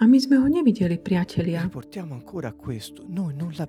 A 0.00 0.04
my 0.10 0.18
sme 0.18 0.36
ho 0.42 0.46
nevideli, 0.50 0.98
priatelia. 0.98 1.70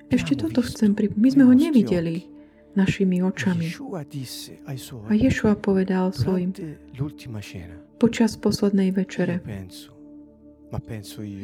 Ešte 0.10 0.34
toto 0.34 0.66
chcem 0.66 0.98
pri... 0.98 1.14
My 1.14 1.30
sme 1.30 1.44
ho 1.46 1.54
nevideli 1.54 2.26
našimi 2.74 3.22
očami. 3.22 3.70
A 5.08 5.14
Ješua 5.14 5.54
povedal 5.56 6.12
svojim 6.12 6.52
počas 8.02 8.36
poslednej 8.36 8.90
večere. 8.92 9.40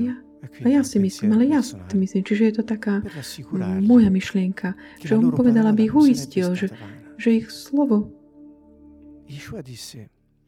Ja, 0.01 0.15
a 0.41 0.67
ja 0.67 0.81
si 0.81 0.97
myslím, 0.97 1.37
ale 1.37 1.45
ja 1.45 1.61
si 1.61 1.77
myslím, 1.77 2.21
čiže 2.25 2.43
je 2.49 2.53
to 2.61 2.63
taká 2.65 3.05
mm, 3.05 3.85
moja 3.85 4.09
myšlienka, 4.09 4.73
že 4.97 5.13
on 5.13 5.29
povedal, 5.33 5.69
aby 5.69 5.85
ich 5.85 5.93
uistil, 5.93 6.57
že, 6.57 6.73
že 7.21 7.29
ich 7.45 7.53
slovo 7.53 8.09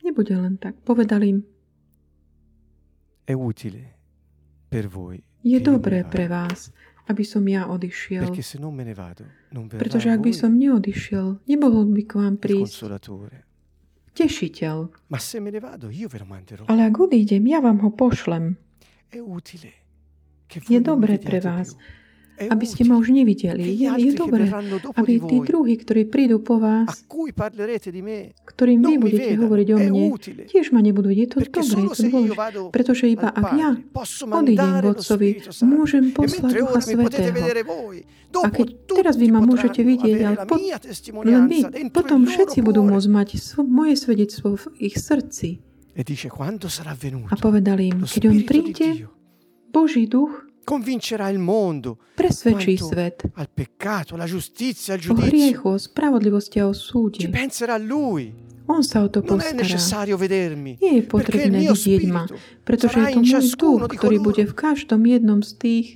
nebude 0.04 0.34
len 0.34 0.58
tak. 0.58 0.76
Povedal 0.84 1.22
im, 1.24 1.46
je 5.44 5.60
dobré 5.60 6.04
pre 6.04 6.26
vás, 6.28 6.74
aby 7.08 7.24
som 7.24 7.44
ja 7.48 7.68
odišiel. 7.70 8.32
Pretože 9.78 10.08
ak 10.10 10.22
by 10.24 10.34
som 10.34 10.52
neodišiel, 10.58 11.46
nemohol 11.48 11.86
by 11.94 12.04
k 12.04 12.14
vám 12.18 12.36
prísť 12.42 12.90
tešiteľ. 14.14 14.78
Ale 16.70 16.82
ak 16.86 16.96
odídem, 17.00 17.44
ja 17.50 17.60
vám 17.60 17.82
ho 17.82 17.90
pošlem. 17.90 18.58
Je 20.70 20.80
dobré 20.80 21.18
pre 21.18 21.40
vás, 21.40 21.78
aby 22.38 22.66
ste 22.66 22.82
ma 22.84 22.98
už 22.98 23.14
nevideli. 23.14 23.78
Je, 23.78 24.12
dobré, 24.18 24.50
aby 24.98 25.14
tí 25.22 25.38
druhí, 25.46 25.78
ktorí 25.78 26.10
prídu 26.10 26.42
po 26.42 26.58
vás, 26.58 26.90
ktorým 28.44 28.80
vy 28.82 28.94
budete 28.98 29.34
hovoriť 29.38 29.68
o 29.70 29.78
mne, 29.78 30.06
tiež 30.50 30.74
ma 30.74 30.82
nebudú 30.82 31.14
vidieť. 31.14 31.30
To 31.30 31.38
je 31.38 31.50
dobré, 31.50 31.86
to 31.94 32.02
dôležité. 32.10 32.70
Pretože 32.74 33.06
iba 33.14 33.30
ak 33.30 33.46
ja 33.54 33.70
odídem 34.34 34.74
k 34.82 34.86
Otcovi, 34.90 35.30
môžem 35.62 36.04
e 36.10 36.14
poslať 36.18 36.52
Ducha 36.58 36.80
Svetého. 36.82 37.38
A 38.34 38.48
keď 38.50 38.68
teraz 38.90 39.16
vy 39.22 39.28
ma 39.30 39.40
môžete 39.46 39.86
vidieť, 39.86 40.18
ale 40.26 40.38
mia 40.58 40.78
len 41.22 41.46
vy, 41.46 41.60
potom 41.94 42.26
všetci 42.26 42.66
budú 42.66 42.82
môcť 42.82 43.10
mať 43.14 43.30
moje 43.62 43.94
svedectvo 43.94 44.58
v 44.58 44.66
ich 44.90 44.98
srdci. 44.98 45.62
e 45.94 46.02
A 47.30 47.36
povedal 47.38 47.78
im, 47.78 48.02
keď 48.10 48.24
on 48.26 48.40
príde, 48.42 49.06
Boží 49.74 50.06
duch 50.06 50.46
convincerà 50.64 51.28
il 51.34 51.40
mondo 51.42 51.98
presvedčí 52.16 52.78
svet 52.78 53.26
al 53.34 53.50
peccato, 53.50 54.14
alla 54.14 54.30
giustizia, 54.30 54.94
al 54.94 55.02
o 55.02 55.04
giudizio. 55.04 55.28
hriechu, 55.34 55.68
o 55.68 55.78
spravodlivosti 55.82 56.60
a 56.62 56.70
o 56.70 56.74
Ci 56.74 56.80
súde. 56.80 57.28
penserà 57.34 57.78
lui. 57.82 58.32
On 58.70 58.80
sa 58.80 59.04
o 59.04 59.10
to 59.12 59.20
Non 59.26 59.42
postará. 59.42 59.60
Nie 60.80 60.94
je 60.96 61.04
potrebné 61.04 61.68
vidieť 61.68 62.08
ma, 62.08 62.24
pretože 62.64 62.96
je 62.96 63.08
to 63.12 63.20
môj 63.20 63.44
duch, 63.60 63.82
ktorý 63.92 64.18
bude 64.24 64.44
v 64.48 64.56
každom 64.56 65.04
jednom 65.04 65.44
z 65.44 65.52
tých, 65.60 65.88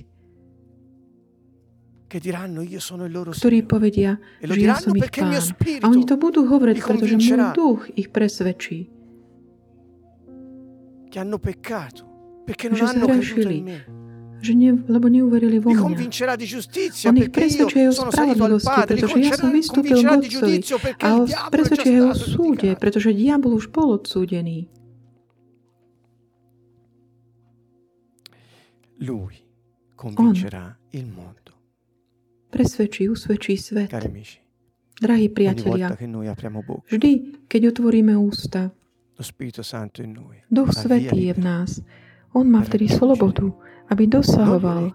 che 2.08 2.18
diranno 2.20 2.60
io 2.64 2.80
sono 2.80 3.04
il 3.04 3.12
loro 3.12 3.32
ktorí 3.32 3.64
povedia, 3.64 4.16
E 4.40 4.48
že 4.48 4.60
ja 4.64 4.76
som 4.80 4.96
ich 4.96 5.08
pán. 5.08 5.32
A 5.80 5.86
oni 5.88 6.04
to 6.04 6.16
budú 6.16 6.44
hovoriť, 6.44 6.76
pretože 6.80 7.16
môj 7.16 7.52
duch 7.56 7.80
ich 7.96 8.08
presvedčí, 8.12 8.88
che 11.08 11.16
hanno 11.20 11.36
peccato, 11.40 12.07
Že 12.48 12.84
zhrešili. 12.96 13.56
že 14.38 14.54
ne, 14.54 14.70
lebo 14.86 15.10
neuverili 15.10 15.58
vo 15.58 15.74
mňa. 15.74 15.82
On 17.10 17.16
ich 17.18 17.30
presvedčuje 17.34 17.84
o 17.90 17.94
spravodlivosti, 17.94 18.78
pretože 18.86 19.16
ja 19.18 19.34
som 19.34 19.50
vystúpil 19.50 19.98
k 19.98 20.08
Otcovi. 20.08 20.56
A 21.02 21.08
presvedčuje 21.50 21.98
o 22.06 22.14
súde, 22.14 22.70
pretože 22.78 23.10
diabol 23.10 23.58
už 23.58 23.68
bol 23.74 23.98
odsúdený. 23.98 24.70
Lui 28.98 29.38
convincerà 29.94 30.74
il 30.90 31.06
mondo. 31.06 31.54
Presvedčí, 32.50 33.06
usvedčí 33.06 33.54
svet. 33.54 33.90
Cari 33.94 34.10
amici, 34.10 34.38
Drahí 34.98 35.30
priatelia, 35.30 35.94
vždy, 35.94 37.46
keď 37.46 37.70
otvoríme 37.70 38.18
ústa, 38.18 38.74
Duch 40.50 40.70
Svetý 40.74 41.30
je 41.30 41.34
v 41.34 41.42
nás. 41.42 41.70
On 42.36 42.44
má 42.44 42.60
vtedy 42.60 42.88
slobodu, 42.92 43.48
aby 43.88 44.04
dosahoval 44.04 44.92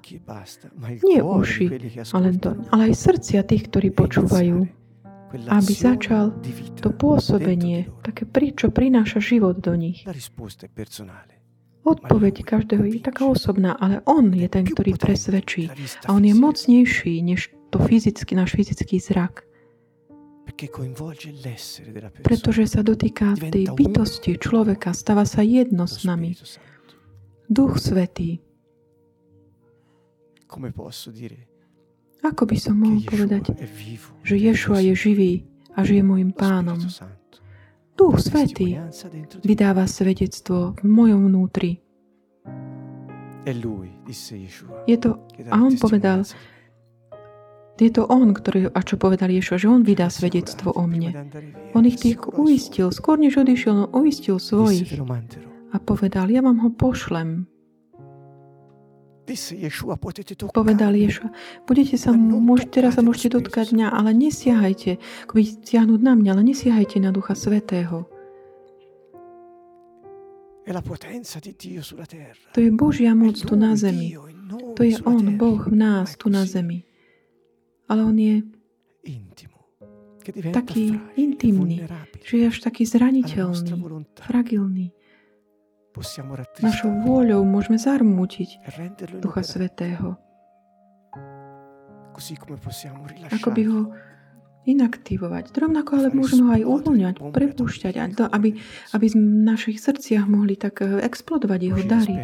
nie 1.01 1.19
uši, 1.21 1.65
ale, 2.13 2.37
to, 2.37 2.53
ale 2.69 2.93
aj 2.93 2.93
srdcia 2.93 3.41
tých, 3.41 3.73
ktorí 3.73 3.89
počúvajú, 3.89 4.69
aby 5.49 5.71
začal 5.73 6.29
to 6.77 6.93
pôsobenie, 6.93 7.89
také 8.05 8.29
pri, 8.29 8.53
čo 8.53 8.69
prináša 8.69 9.17
život 9.17 9.57
do 9.57 9.73
nich. 9.73 10.05
Odpoveď 11.83 12.35
každého 12.47 12.85
je 12.87 12.99
taká 13.03 13.27
osobná, 13.27 13.75
ale 13.75 13.99
on 14.07 14.31
je 14.31 14.47
ten, 14.47 14.63
ktorý 14.63 14.95
presvedčí. 14.95 15.67
A 16.07 16.15
on 16.15 16.23
je 16.23 16.31
mocnejší 16.31 17.19
než 17.19 17.51
to 17.75 17.81
fyzicky, 17.81 18.39
náš 18.39 18.55
fyzický 18.55 19.03
zrak. 19.03 19.43
Pretože 22.23 22.63
sa 22.69 22.81
dotýka 22.85 23.35
tej 23.35 23.67
bytosti 23.73 24.37
človeka, 24.39 24.95
stáva 24.95 25.27
sa 25.27 25.43
jedno 25.43 25.89
s 25.89 26.07
nami. 26.07 26.37
Duch 27.49 27.79
Svetý. 27.79 28.39
Come 30.47 30.71
posso 30.71 31.11
dire 31.11 31.49
Ako 32.23 32.45
by 32.45 32.55
som 32.55 32.79
mohol 32.79 33.03
povedať, 33.03 33.51
že 34.23 34.35
Ješua 34.39 34.79
je 34.79 34.93
živý 34.95 35.33
a 35.75 35.83
že 35.83 35.99
je 35.99 36.03
môjim 36.05 36.31
pánom. 36.31 36.79
Duch 37.99 38.17
Svetý 38.23 38.79
vydáva 39.43 39.83
svedectvo 39.85 40.77
v 40.79 40.83
mojom 40.87 41.27
vnútri. 41.27 41.83
Je 44.87 44.97
to, 44.97 45.09
a 45.51 45.55
on 45.59 45.75
povedal, 45.75 46.23
je 47.75 47.91
to 47.91 48.07
on, 48.07 48.31
ktorý, 48.31 48.71
a 48.71 48.79
čo 48.87 48.95
povedal 48.95 49.27
Ješua, 49.27 49.59
že 49.59 49.67
on 49.67 49.83
vydá 49.83 50.07
svedectvo 50.07 50.71
o 50.71 50.87
mne. 50.87 51.27
On 51.75 51.83
ich 51.83 51.99
tých 51.99 52.23
uistil, 52.23 52.87
skôr 52.95 53.19
než 53.19 53.35
odišiel, 53.35 53.73
on 53.73 53.91
uistil 53.91 54.39
svojich. 54.39 54.87
A 55.73 55.81
povedal, 55.81 56.29
ja 56.29 56.45
vám 56.45 56.61
ho 56.61 56.69
pošlem. 56.69 57.49
Povedal 60.53 60.93
Ješua, 60.93 61.29
budete 61.63 61.95
sa, 61.95 62.11
môžete, 62.13 62.69
teraz 62.83 62.99
sa 62.99 63.01
môžete 63.01 63.39
dotkať 63.39 63.71
mňa, 63.73 63.87
ale 63.89 64.11
nesiahajte, 64.13 64.99
akoby 65.25 65.41
stiahnuť 65.63 65.99
na 66.03 66.13
mňa, 66.19 66.29
ale 66.35 66.43
nesiahajte 66.43 66.99
na 66.99 67.09
Ducha 67.15 67.33
Svetého. 67.33 68.05
To 72.53 72.59
je 72.59 72.69
Božia 72.71 73.11
moc 73.15 73.35
tu 73.35 73.55
na 73.55 73.75
zemi. 73.75 74.15
To 74.75 74.81
je 74.83 74.95
On. 75.07 75.23
Boh 75.39 75.59
v 75.59 75.75
nás 75.75 76.15
tu 76.19 76.27
na 76.27 76.43
zemi. 76.43 76.83
Ale 77.87 78.03
On 78.03 78.15
je, 78.15 78.43
Taký 80.55 80.95
intimný, 81.19 81.83
vulnerabile 81.83 82.13
že 82.23 82.33
je 82.39 82.43
až 82.47 82.57
taký 82.63 82.87
zraniteľný, 82.87 83.75
fragilný. 84.15 84.95
Našou 86.61 86.89
vôľou 87.05 87.45
môžeme 87.45 87.77
zarmútiť 87.77 88.65
Ducha 89.21 89.45
Svetého. 89.45 90.17
Ako 93.29 93.49
by 93.53 93.63
ho 93.69 93.81
inaktivovať. 94.63 95.51
Rovnako 95.51 95.91
ale 95.99 96.09
môžeme 96.15 96.43
ho 96.47 96.51
aj 96.55 96.63
uvoľňať, 96.63 97.15
prepúšťať, 97.19 97.93
aby, 98.31 98.49
aby 98.95 99.05
v 99.11 99.17
našich 99.43 99.77
srdciach 99.83 100.25
mohli 100.25 100.55
tak 100.55 100.81
eh, 100.81 101.03
explodovať 101.03 101.59
jeho 101.59 101.81
dary. 101.83 102.15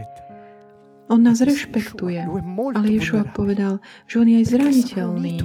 On 1.09 1.17
nás 1.17 1.41
rešpektuje, 1.41 2.21
ale 2.21 2.85
Ješua 2.85 3.33
povedal, 3.33 3.81
že 4.05 4.21
on 4.21 4.29
je 4.29 4.45
aj 4.45 4.45
zraniteľný, 4.53 5.41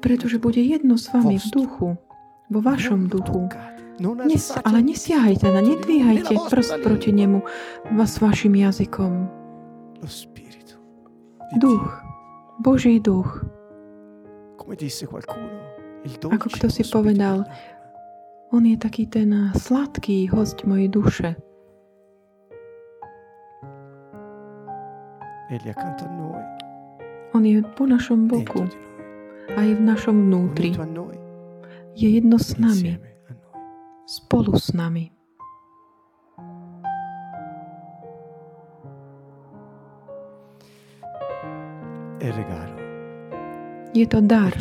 pretože 0.00 0.40
bude 0.40 0.56
jedno 0.56 0.96
s 0.96 1.12
vami 1.12 1.36
v 1.36 1.46
duchu, 1.52 2.00
vo 2.48 2.60
vašom 2.64 3.12
duchu. 3.12 3.52
Non 4.00 4.18
Nes, 4.26 4.50
ale 4.64 4.82
nesiahajte 4.82 5.46
na, 5.54 5.62
nedvíhajte 5.62 6.34
prst 6.50 6.82
proti 6.82 7.12
nemu 7.12 7.42
s 7.94 8.18
vašim 8.18 8.54
jazykom. 8.54 9.28
Duch. 11.62 12.02
Boží 12.58 13.02
duch, 13.02 13.42
Ako 16.30 16.48
kto 16.54 16.66
si 16.70 16.82
povedal, 16.86 17.42
on 18.54 18.62
je 18.62 18.76
taký 18.78 19.10
ten 19.10 19.50
sladký 19.58 20.30
host 20.30 20.62
mojej 20.62 20.86
duše. 20.86 21.34
A 25.50 25.54
On 27.34 27.42
je 27.42 27.58
po 27.74 27.84
našom 27.90 28.30
boku, 28.30 28.64
noi, 28.64 28.78
aj 29.58 29.68
v 29.74 29.80
našom 29.82 30.16
vnútri. 30.30 30.70
a 30.78 30.86
Je 31.98 32.08
jedno 32.14 32.38
s 32.38 32.54
nami, 32.58 32.98
a. 32.98 33.13
spolu 34.04 34.52
s 34.58 34.72
nami. 34.72 35.10
Je 43.94 44.06
to 44.10 44.20
dar 44.20 44.52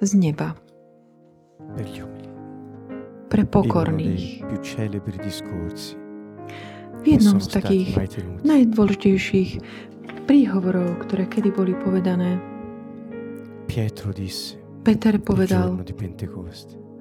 z 0.00 0.10
neba. 0.14 0.54
Pre 3.28 3.42
pokorných. 3.44 4.46
V 6.96 7.04
jednom 7.04 7.38
z 7.42 7.48
takých 7.50 7.90
najdôležitejších 8.46 9.50
príhovorov, 10.26 11.06
ktoré 11.06 11.26
kedy 11.26 11.50
boli 11.50 11.74
povedané, 11.82 12.38
Peter 14.86 15.14
povedal 15.18 15.74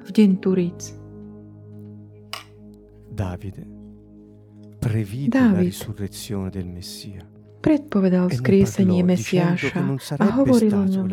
v 0.05 0.09
deň 0.09 0.29
Turíc. 0.41 1.04
Davide 3.15 3.63
previde 4.78 5.39
la 5.39 5.51
David 5.51 5.71
risurrezione 5.71 6.49
del 6.49 6.67
Messia. 6.67 7.25
Predpovedal 7.63 8.30
e 8.30 8.36
vzkriesenie 8.36 9.01
Mesiáša 9.01 9.82
a 10.21 10.28
hovoril 10.38 10.75
o 10.75 10.86
ňom, 10.86 11.08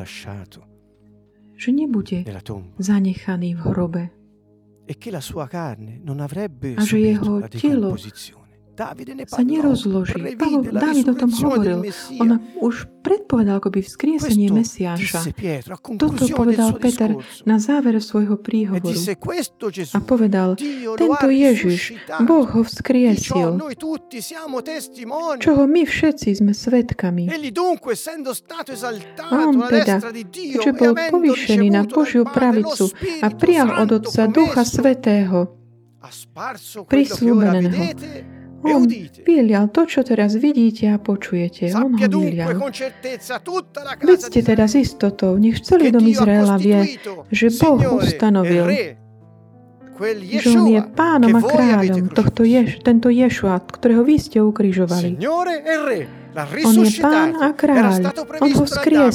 že 1.56 1.70
nebude 1.70 2.26
zanechaný 2.76 3.56
v 3.56 3.60
hrobe. 3.64 4.04
E 4.84 4.94
la 5.08 5.22
A 5.22 6.82
že 6.84 6.98
jeho 6.98 7.38
la 7.40 7.48
telo 7.48 7.96
sa 9.28 9.42
nerozloží. 9.42 10.36
David 10.72 11.08
o 11.08 11.14
tom 11.14 11.30
hovoril. 11.30 11.84
On 12.18 12.40
už 12.60 12.86
predpovedal 13.02 13.58
akoby 13.58 13.82
vzkriesenie 13.82 14.54
Mesiáša. 14.54 15.26
Toto 15.98 16.24
povedal 16.32 16.78
Peter 16.78 17.18
na 17.42 17.58
závere 17.58 17.98
svojho 17.98 18.38
príhovoru. 18.38 18.94
A 19.92 19.98
povedal, 20.00 20.56
tento 20.96 21.28
Ježiš, 21.28 21.98
Boh 22.22 22.46
ho 22.46 22.62
vzkriesil, 22.62 23.58
čoho 25.42 25.62
my 25.66 25.82
všetci 25.82 26.28
sme 26.38 26.54
svetkami. 26.54 27.26
A 27.28 27.34
on 29.42 29.54
teda, 29.66 29.98
keďže 30.30 30.70
e 30.70 30.78
bol 30.78 30.94
povýšený 30.94 31.74
na 31.74 31.82
Božiu 31.84 32.22
pravicu 32.22 32.94
a 33.20 33.28
prijal 33.34 33.82
od 33.82 33.98
Otca 33.98 34.30
Ducha 34.30 34.62
Svetého, 34.62 35.58
ha 36.02 36.50
on 38.62 38.86
vylial 39.26 39.66
to, 39.74 39.82
čo 39.90 40.06
teraz 40.06 40.38
vidíte 40.38 40.94
a 40.94 40.96
počujete. 41.02 41.74
On 41.74 41.90
ho 41.90 41.98
vylial. 41.98 42.54
Vedzte 43.98 44.40
teda 44.42 44.70
s 44.70 44.74
istotou, 44.78 45.34
nech 45.34 45.58
celý 45.66 45.90
dom 45.90 46.06
Izraela 46.06 46.56
vie, 46.56 46.98
že 47.34 47.50
Boh 47.58 47.98
ustanovil, 47.98 48.94
že 50.38 50.48
on 50.54 50.66
je 50.70 50.80
pánom 50.94 51.34
a 51.36 51.42
kráľom 51.42 52.10
tohto. 52.14 52.46
Ješ, 52.46 52.82
tento 52.86 53.10
Ješua, 53.10 53.58
ktorého 53.66 54.06
vy 54.06 54.16
ste 54.18 54.38
ukrižovali. 54.40 55.18
E 56.32 56.64
On 56.64 56.72
je 56.72 56.90
pán 56.96 57.36
a 57.36 57.52
kráľ. 57.52 58.08
On 58.40 58.48
ho 58.48 58.64
noi 58.64 59.12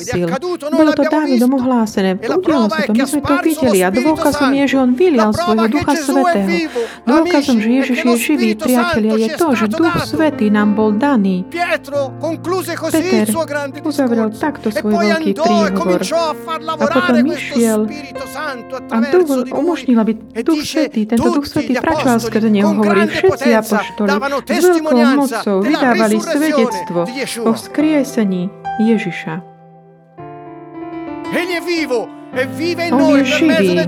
Bolo 0.69 0.91
to 0.93 1.03
Dávidom 1.09 1.57
ohlásené. 1.57 2.13
E 2.21 2.29
Udialo 2.29 2.69
sa 2.69 2.85
to, 2.85 2.93
my 2.93 3.05
sme 3.09 3.21
to 3.25 3.35
videli. 3.41 3.79
A 3.81 3.89
dôkazom 3.89 4.53
je, 4.53 4.65
že 4.69 4.77
on 4.77 4.91
vylial 4.93 5.33
svojho 5.33 5.65
Ducha 5.65 5.93
Svetého. 5.97 6.77
Dôkazom, 7.09 7.57
že 7.57 7.67
e 7.67 7.73
Ježiš 7.81 7.97
je 8.05 8.15
živý, 8.21 8.49
priatelia, 8.53 9.17
je 9.17 9.29
to, 9.33 9.47
že 9.57 9.65
Duch. 9.73 9.97
Svetý 10.07 10.53
nám 10.53 10.77
bol 10.77 10.93
daný. 10.93 11.41
Peter 11.49 13.25
uzavrel 13.81 14.29
takto 14.37 14.69
e 14.69 14.77
svoj 14.77 14.93
veľký 14.93 15.31
e 15.33 15.35
príhovor. 15.35 15.73
cominciò 15.73 16.21
a 16.77 16.85
potom 16.85 17.17
išiel 17.33 17.79
A 18.93 18.97
lui 19.01 19.51
umožnil, 19.51 19.97
aby 19.97 20.13
e 20.37 20.41
Duch 20.45 20.61
Svetý, 20.61 21.09
tento 21.09 21.33
Duch 21.33 21.49
Svetý 21.49 21.81
apostoli 21.81 22.21
skrze 22.21 22.49
neho, 22.53 22.77
hovorí, 22.77 23.09
všetci 23.09 23.49
apoštoli 23.57 24.09
s 24.45 24.65
veľkou 24.69 25.01
mocou 25.17 25.57
vydávali 25.65 26.15
svedectvo 26.21 27.06
o 27.07 27.19
Yeshua. 27.19 27.53
vzkriesení 27.53 28.49
Ježiša. 28.79 29.33
E 31.27 31.43
in 31.43 32.93
On 32.93 33.17
je 33.17 33.25
živý. 33.25 33.79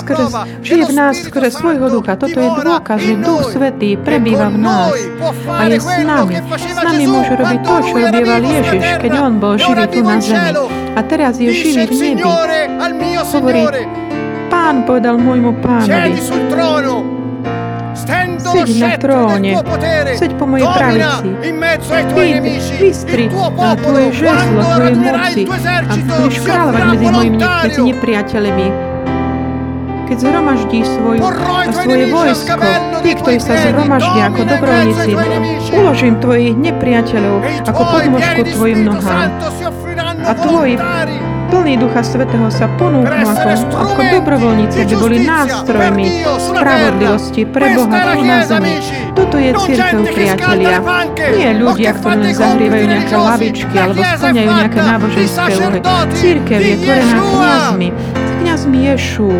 Skrz, 0.00 0.34
žije 0.62 0.84
v 0.88 0.92
nás 0.92 1.16
skrze 1.20 1.50
svojho 1.52 1.86
ducha. 1.92 2.16
Toto 2.16 2.40
je 2.40 2.50
dôkaz, 2.64 2.98
že 3.00 3.14
Duch. 3.20 3.52
Svetý 3.52 3.94
E 3.94 3.98
prebýva 4.00 4.48
v 4.50 4.58
nás 4.58 4.92
a 5.48 5.62
je 5.68 5.78
s 5.78 5.90
nami. 6.02 6.34
S 6.40 6.78
nami 6.80 7.04
môže 7.06 7.32
robiť 7.36 7.60
to, 7.60 7.74
čo 7.86 7.94
robieval 7.94 8.42
Ježiš, 8.42 8.84
keď 8.98 9.12
on 9.20 9.32
bol 9.38 9.54
E 9.54 9.60
živý 9.60 9.84
tu 9.92 10.00
na 10.02 10.16
zemi. 10.18 10.50
A 10.96 11.00
teraz 11.06 11.38
je 11.38 11.52
živý 11.52 11.86
v 11.86 11.92
nebi. 12.16 12.24
Hovorí. 13.20 13.62
Pán 14.50 14.82
povedal 14.82 15.14
môjmu 15.14 15.62
pánovi, 15.62 16.18
Seď 18.50 18.68
na 18.82 18.90
tróne, 18.98 19.52
seď 20.18 20.30
po 20.34 20.44
mojej 20.50 20.66
pravici. 20.66 21.28
nemici. 22.34 22.72
vystri 22.82 23.24
na 23.30 23.74
tvoje 23.78 24.08
quando 24.18 24.62
tvoje 24.74 24.94
moci 24.98 25.42
a 25.86 25.92
budeš 25.94 26.36
kráľovať 26.42 26.82
medzi 26.90 27.06
mojimi 27.10 27.38
medzi 27.38 27.80
nepriateľmi. 27.94 28.68
Keď 30.10 30.26
zhromaždí 30.26 30.80
svoj, 30.82 31.16
tuoi 31.22 31.66
svoje 31.70 32.04
vojsko, 32.10 32.62
tí, 33.06 33.10
ktorí 33.14 33.38
sa 33.38 33.54
zhromaždia 33.62 34.22
ako 34.26 34.40
dobrovoľníci, 34.42 35.10
uložím 35.70 36.14
tvojich 36.18 36.58
nepriateľov 36.58 37.36
E 37.46 37.62
ako 37.62 37.82
podmožku 37.94 38.40
tvojim 38.58 38.90
nohám. 38.90 39.30
A 40.26 40.32
tvoji. 40.34 40.74
Plný 41.50 41.74
Ducha 41.82 42.00
Svetého 42.06 42.46
sa 42.48 42.70
ponúknú 42.78 43.10
Per 43.10 43.26
ako, 43.26 43.74
ako 43.74 44.00
dobrovoľníci, 44.14 44.86
aby 44.86 44.94
boli 44.94 45.18
nástrojmi 45.26 46.22
spravodlivosti 46.22 47.42
pre 47.50 47.74
Boha 47.74 48.14
tu 48.14 48.20
na 48.22 48.38
zemi. 48.46 48.78
Toto 49.18 49.36
je 49.36 49.50
církev, 49.66 50.06
priatelia. 50.06 50.78
Nie 51.34 51.50
ľudia, 51.58 51.90
ktorí 51.98 52.30
len 52.30 52.34
zahrievajú 52.34 52.84
nejaké 52.86 53.16
lavičky 53.18 53.74
La 53.74 53.82
alebo 53.90 54.00
splňajú 54.00 54.50
nejaké 54.54 54.78
náboženské 54.78 55.52
úlohy. 55.58 55.80
Církev 56.14 56.60
je 56.62 56.74
tvorená 56.78 57.18
kniazmi, 57.18 57.88
kniazmi 58.40 58.78
Ješu. 58.86 59.30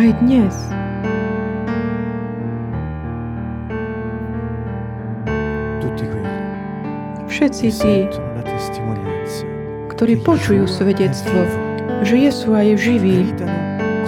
Aj 0.00 0.08
dnes 0.24 0.56
Všetci 7.30 7.68
tí, 7.72 7.94
ktorí 10.00 10.16
počujú 10.24 10.64
svedectvo, 10.64 11.44
že 12.00 12.16
je 12.16 12.32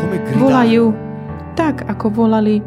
come 0.00 0.16
gridavano 0.24 0.40
volajú 0.48 0.84
tak, 1.52 1.84
ako 1.84 2.08
volali 2.16 2.64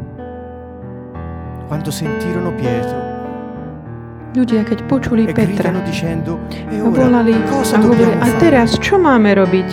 ľudia, 4.30 4.62
keď 4.62 4.78
počuli 4.86 5.26
e 5.26 5.34
Petra. 5.34 5.74
e 5.74 6.78
volali 6.86 7.34
a 7.34 7.76
hovorili, 7.82 8.14
a 8.14 8.30
teraz 8.38 8.78
čo 8.78 8.94
máme 8.94 9.34
robiť? 9.34 9.70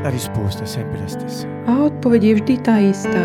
La 0.00 0.08
risposta 0.08 0.64
è 0.64 0.70
sempre 0.80 0.96
la 0.96 1.12
stessa. 1.12 1.44
A 1.68 1.92
odpoveď 1.92 2.20
je 2.24 2.34
vždy 2.40 2.54
tá 2.64 2.80
istá. 2.80 3.20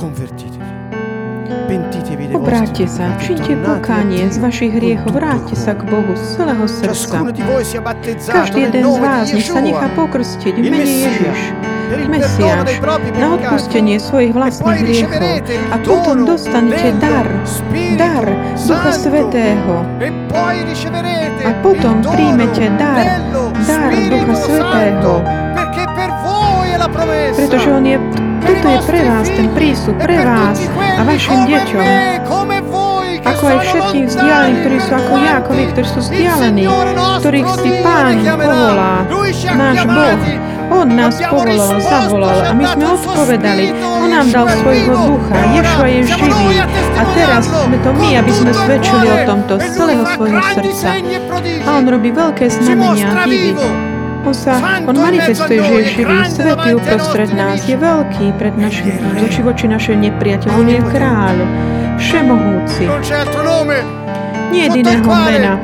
Convertitevi. 0.00 0.51
Obráťte 2.42 2.90
sa, 2.90 3.06
činte 3.22 3.54
pokánie 3.54 4.26
z 4.26 4.42
vašich 4.42 4.74
hriechov, 4.74 5.14
vráťte 5.14 5.54
sa 5.54 5.78
k. 5.78 5.86
Bohu 5.86 6.10
z 6.18 6.34
celého 6.34 6.66
srdca. 6.66 7.22
Každý 8.18 8.66
jeden 8.66 8.82
z 8.82 8.98
vás 8.98 9.30
nech 9.30 9.46
sa 9.46 9.62
nechá 9.62 9.86
pokrstiť 9.94 10.54
v 10.58 10.64
mene 10.66 10.82
Ježiš, 10.82 11.38
Mesiáš, 12.10 12.82
na 13.14 13.38
odpustenie 13.38 14.02
svojich 14.02 14.34
vlastných 14.34 14.80
hriechov. 14.82 15.22
A 15.70 15.76
potom 15.86 16.26
dostanete 16.26 16.90
dar, 16.98 17.30
dar 17.94 18.26
Ducha. 18.58 18.90
Svetého. 18.90 19.86
A 21.46 21.50
potom 21.62 22.02
príjmete 22.02 22.74
dar, 22.74 23.22
dar 23.70 23.92
Ducha 23.94 24.34
Svetého. 24.34 25.22
Pretože 27.38 27.68
on 27.70 27.84
je, 27.86 27.96
je 28.72 28.78
pre 28.88 29.00
vás, 29.04 29.26
ten 29.28 29.46
e 29.52 29.92
pre 30.00 30.16
vás 30.24 30.58
a 30.72 31.00
vašim 31.04 31.40
deťom. 31.44 31.86
Ako 33.22 33.44
aj 33.46 33.58
lontani, 33.92 34.02
vzdialeným, 34.08 34.56
ktorí 34.64 34.76
sú 34.82 34.92
ako 34.98 35.12
ja, 35.20 35.32
ako 35.38 35.50
vy, 35.54 35.64
ktorí 35.70 35.86
sú 35.86 36.00
vzdialení, 36.02 36.64
ktorých 37.22 37.48
si 37.60 37.70
Pán 37.84 38.16
povolá. 38.24 38.94
Náš 39.52 39.78
Boh. 39.86 40.20
On 40.72 40.88
nás 40.88 41.20
povolal, 41.20 41.76
zavolal 41.84 42.38
a 42.48 42.52
my 42.56 42.64
sme 42.64 42.84
odpovedali. 42.96 43.64
On 43.76 44.08
nám 44.08 44.26
dal 44.32 44.48
svojho 44.48 44.94
ducha. 45.04 45.36
Ješua 45.52 45.86
je 45.92 46.00
živý. 46.08 46.64
a 46.96 47.02
teraz 47.12 47.44
sme 47.44 47.76
to 47.84 47.90
my, 47.92 48.08
aby 48.16 48.32
sme 48.32 48.52
svedčili 48.56 49.06
o 49.12 49.18
tomto 49.28 49.60
z 49.60 49.66
celého 49.76 50.04
svojho 50.16 50.40
srdca. 50.56 50.88
A 51.68 51.68
on 51.76 51.84
robí 51.84 52.08
veľké 52.08 52.48
znamenia 52.48 53.12
divy. 53.28 53.91
Sa, 54.30 54.54
on 54.86 54.94
manifestuje, 54.94 55.58
že 55.58 55.74
je 55.74 55.84
živý, 55.98 56.18
svetý 56.30 56.78
uprostred 56.78 57.34
nás, 57.34 57.66
je 57.66 57.74
veľký 57.74 58.38
pred 58.38 58.54
našim, 58.54 58.94
Egli 58.94 59.26
è 59.26 59.34
re. 59.34 59.42
voči 59.42 59.66
našim 59.66 59.98
nepriateľom. 59.98 60.54
On 60.54 60.68
je 60.70 60.80
kráľ, 60.94 61.36
všemohúci. 61.98 62.84
Nie 64.54 64.70
jediného 64.70 65.02
mena, 65.10 65.58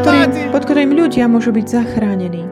ktorým, 0.00 0.30
pod 0.48 0.62
ktorým 0.64 0.90
ľudia 0.96 1.28
môžu 1.28 1.52
byť 1.52 1.66
zachránení. 1.68 2.48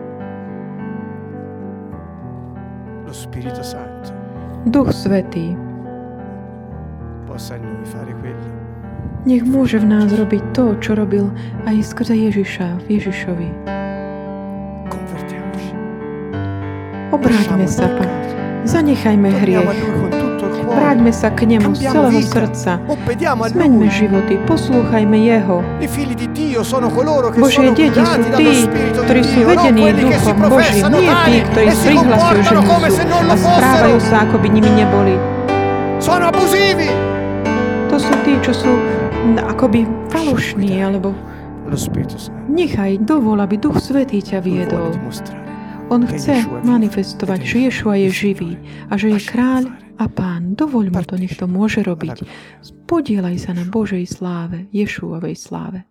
Duch 4.69 4.91
Svetý 4.93 5.57
nech 9.25 9.45
môže 9.49 9.81
v 9.81 9.87
nás 9.89 10.13
robiť 10.13 10.43
to, 10.53 10.77
čo 10.85 10.93
robil 10.95 11.33
aj 11.65 11.81
skrze 11.81 12.13
Ježiša, 12.13 12.85
v 12.85 13.01
Ježišovi. 13.01 13.84
Obráťme 17.15 17.71
sa, 17.71 17.87
Pán. 17.95 18.11
Zanechajme 18.67 19.31
hriech. 19.39 19.71
Vráťme 20.65 21.15
sa 21.15 21.31
k 21.31 21.47
Nemu 21.47 21.71
z 21.79 21.87
celého 21.87 22.19
srdca. 22.27 22.83
Zmeňme 23.55 23.87
životy, 23.87 24.35
poslúchajme 24.43 25.15
Jeho. 25.23 25.63
Božie 27.39 27.71
deti 27.71 27.95
sú 28.03 28.21
tí, 28.35 28.67
ktorí 28.99 29.23
sú 29.23 29.39
non 29.47 29.55
vedení 29.55 29.83
Duchom 29.95 30.37
Božím, 30.51 30.83
nie 30.91 31.07
tí, 31.07 31.35
ktorí 31.55 31.69
prihlasujú, 31.71 32.41
že 32.43 32.55
nie 32.59 32.91
sú 32.91 33.07
a 33.07 33.37
správajú 33.39 33.99
sa, 34.03 34.17
ako 34.27 34.37
by 34.43 34.49
nimi 34.51 34.71
neboli. 34.75 35.15
To 37.95 37.97
sú 38.03 38.15
tí, 38.27 38.33
čo 38.43 38.51
sú 38.51 38.73
akoby 39.39 39.87
falošní, 40.11 40.83
alebo 40.83 41.15
nechaj, 42.51 42.99
dovol, 43.07 43.39
aby 43.39 43.55
Duch 43.63 43.79
Svetý 43.79 44.19
ťa 44.19 44.43
viedol. 44.43 44.91
On 45.93 46.01
chce 46.01 46.49
manifestovať, 46.65 47.41
že 47.45 47.57
Ješua 47.69 47.95
je 48.01 48.09
živý 48.09 48.53
a 48.89 48.97
že 48.97 49.13
je 49.13 49.21
kráľ 49.21 49.69
a 50.01 50.09
pán. 50.09 50.57
Dovoľ 50.57 50.89
mu 50.89 51.03
to, 51.05 51.21
nech 51.21 51.37
to 51.37 51.45
môže 51.45 51.85
robiť. 51.85 52.25
Podielaj 52.89 53.37
sa 53.37 53.53
na 53.53 53.69
Božej 53.69 54.09
sláve, 54.09 54.65
Ješuovej 54.73 55.37
sláve. 55.37 55.85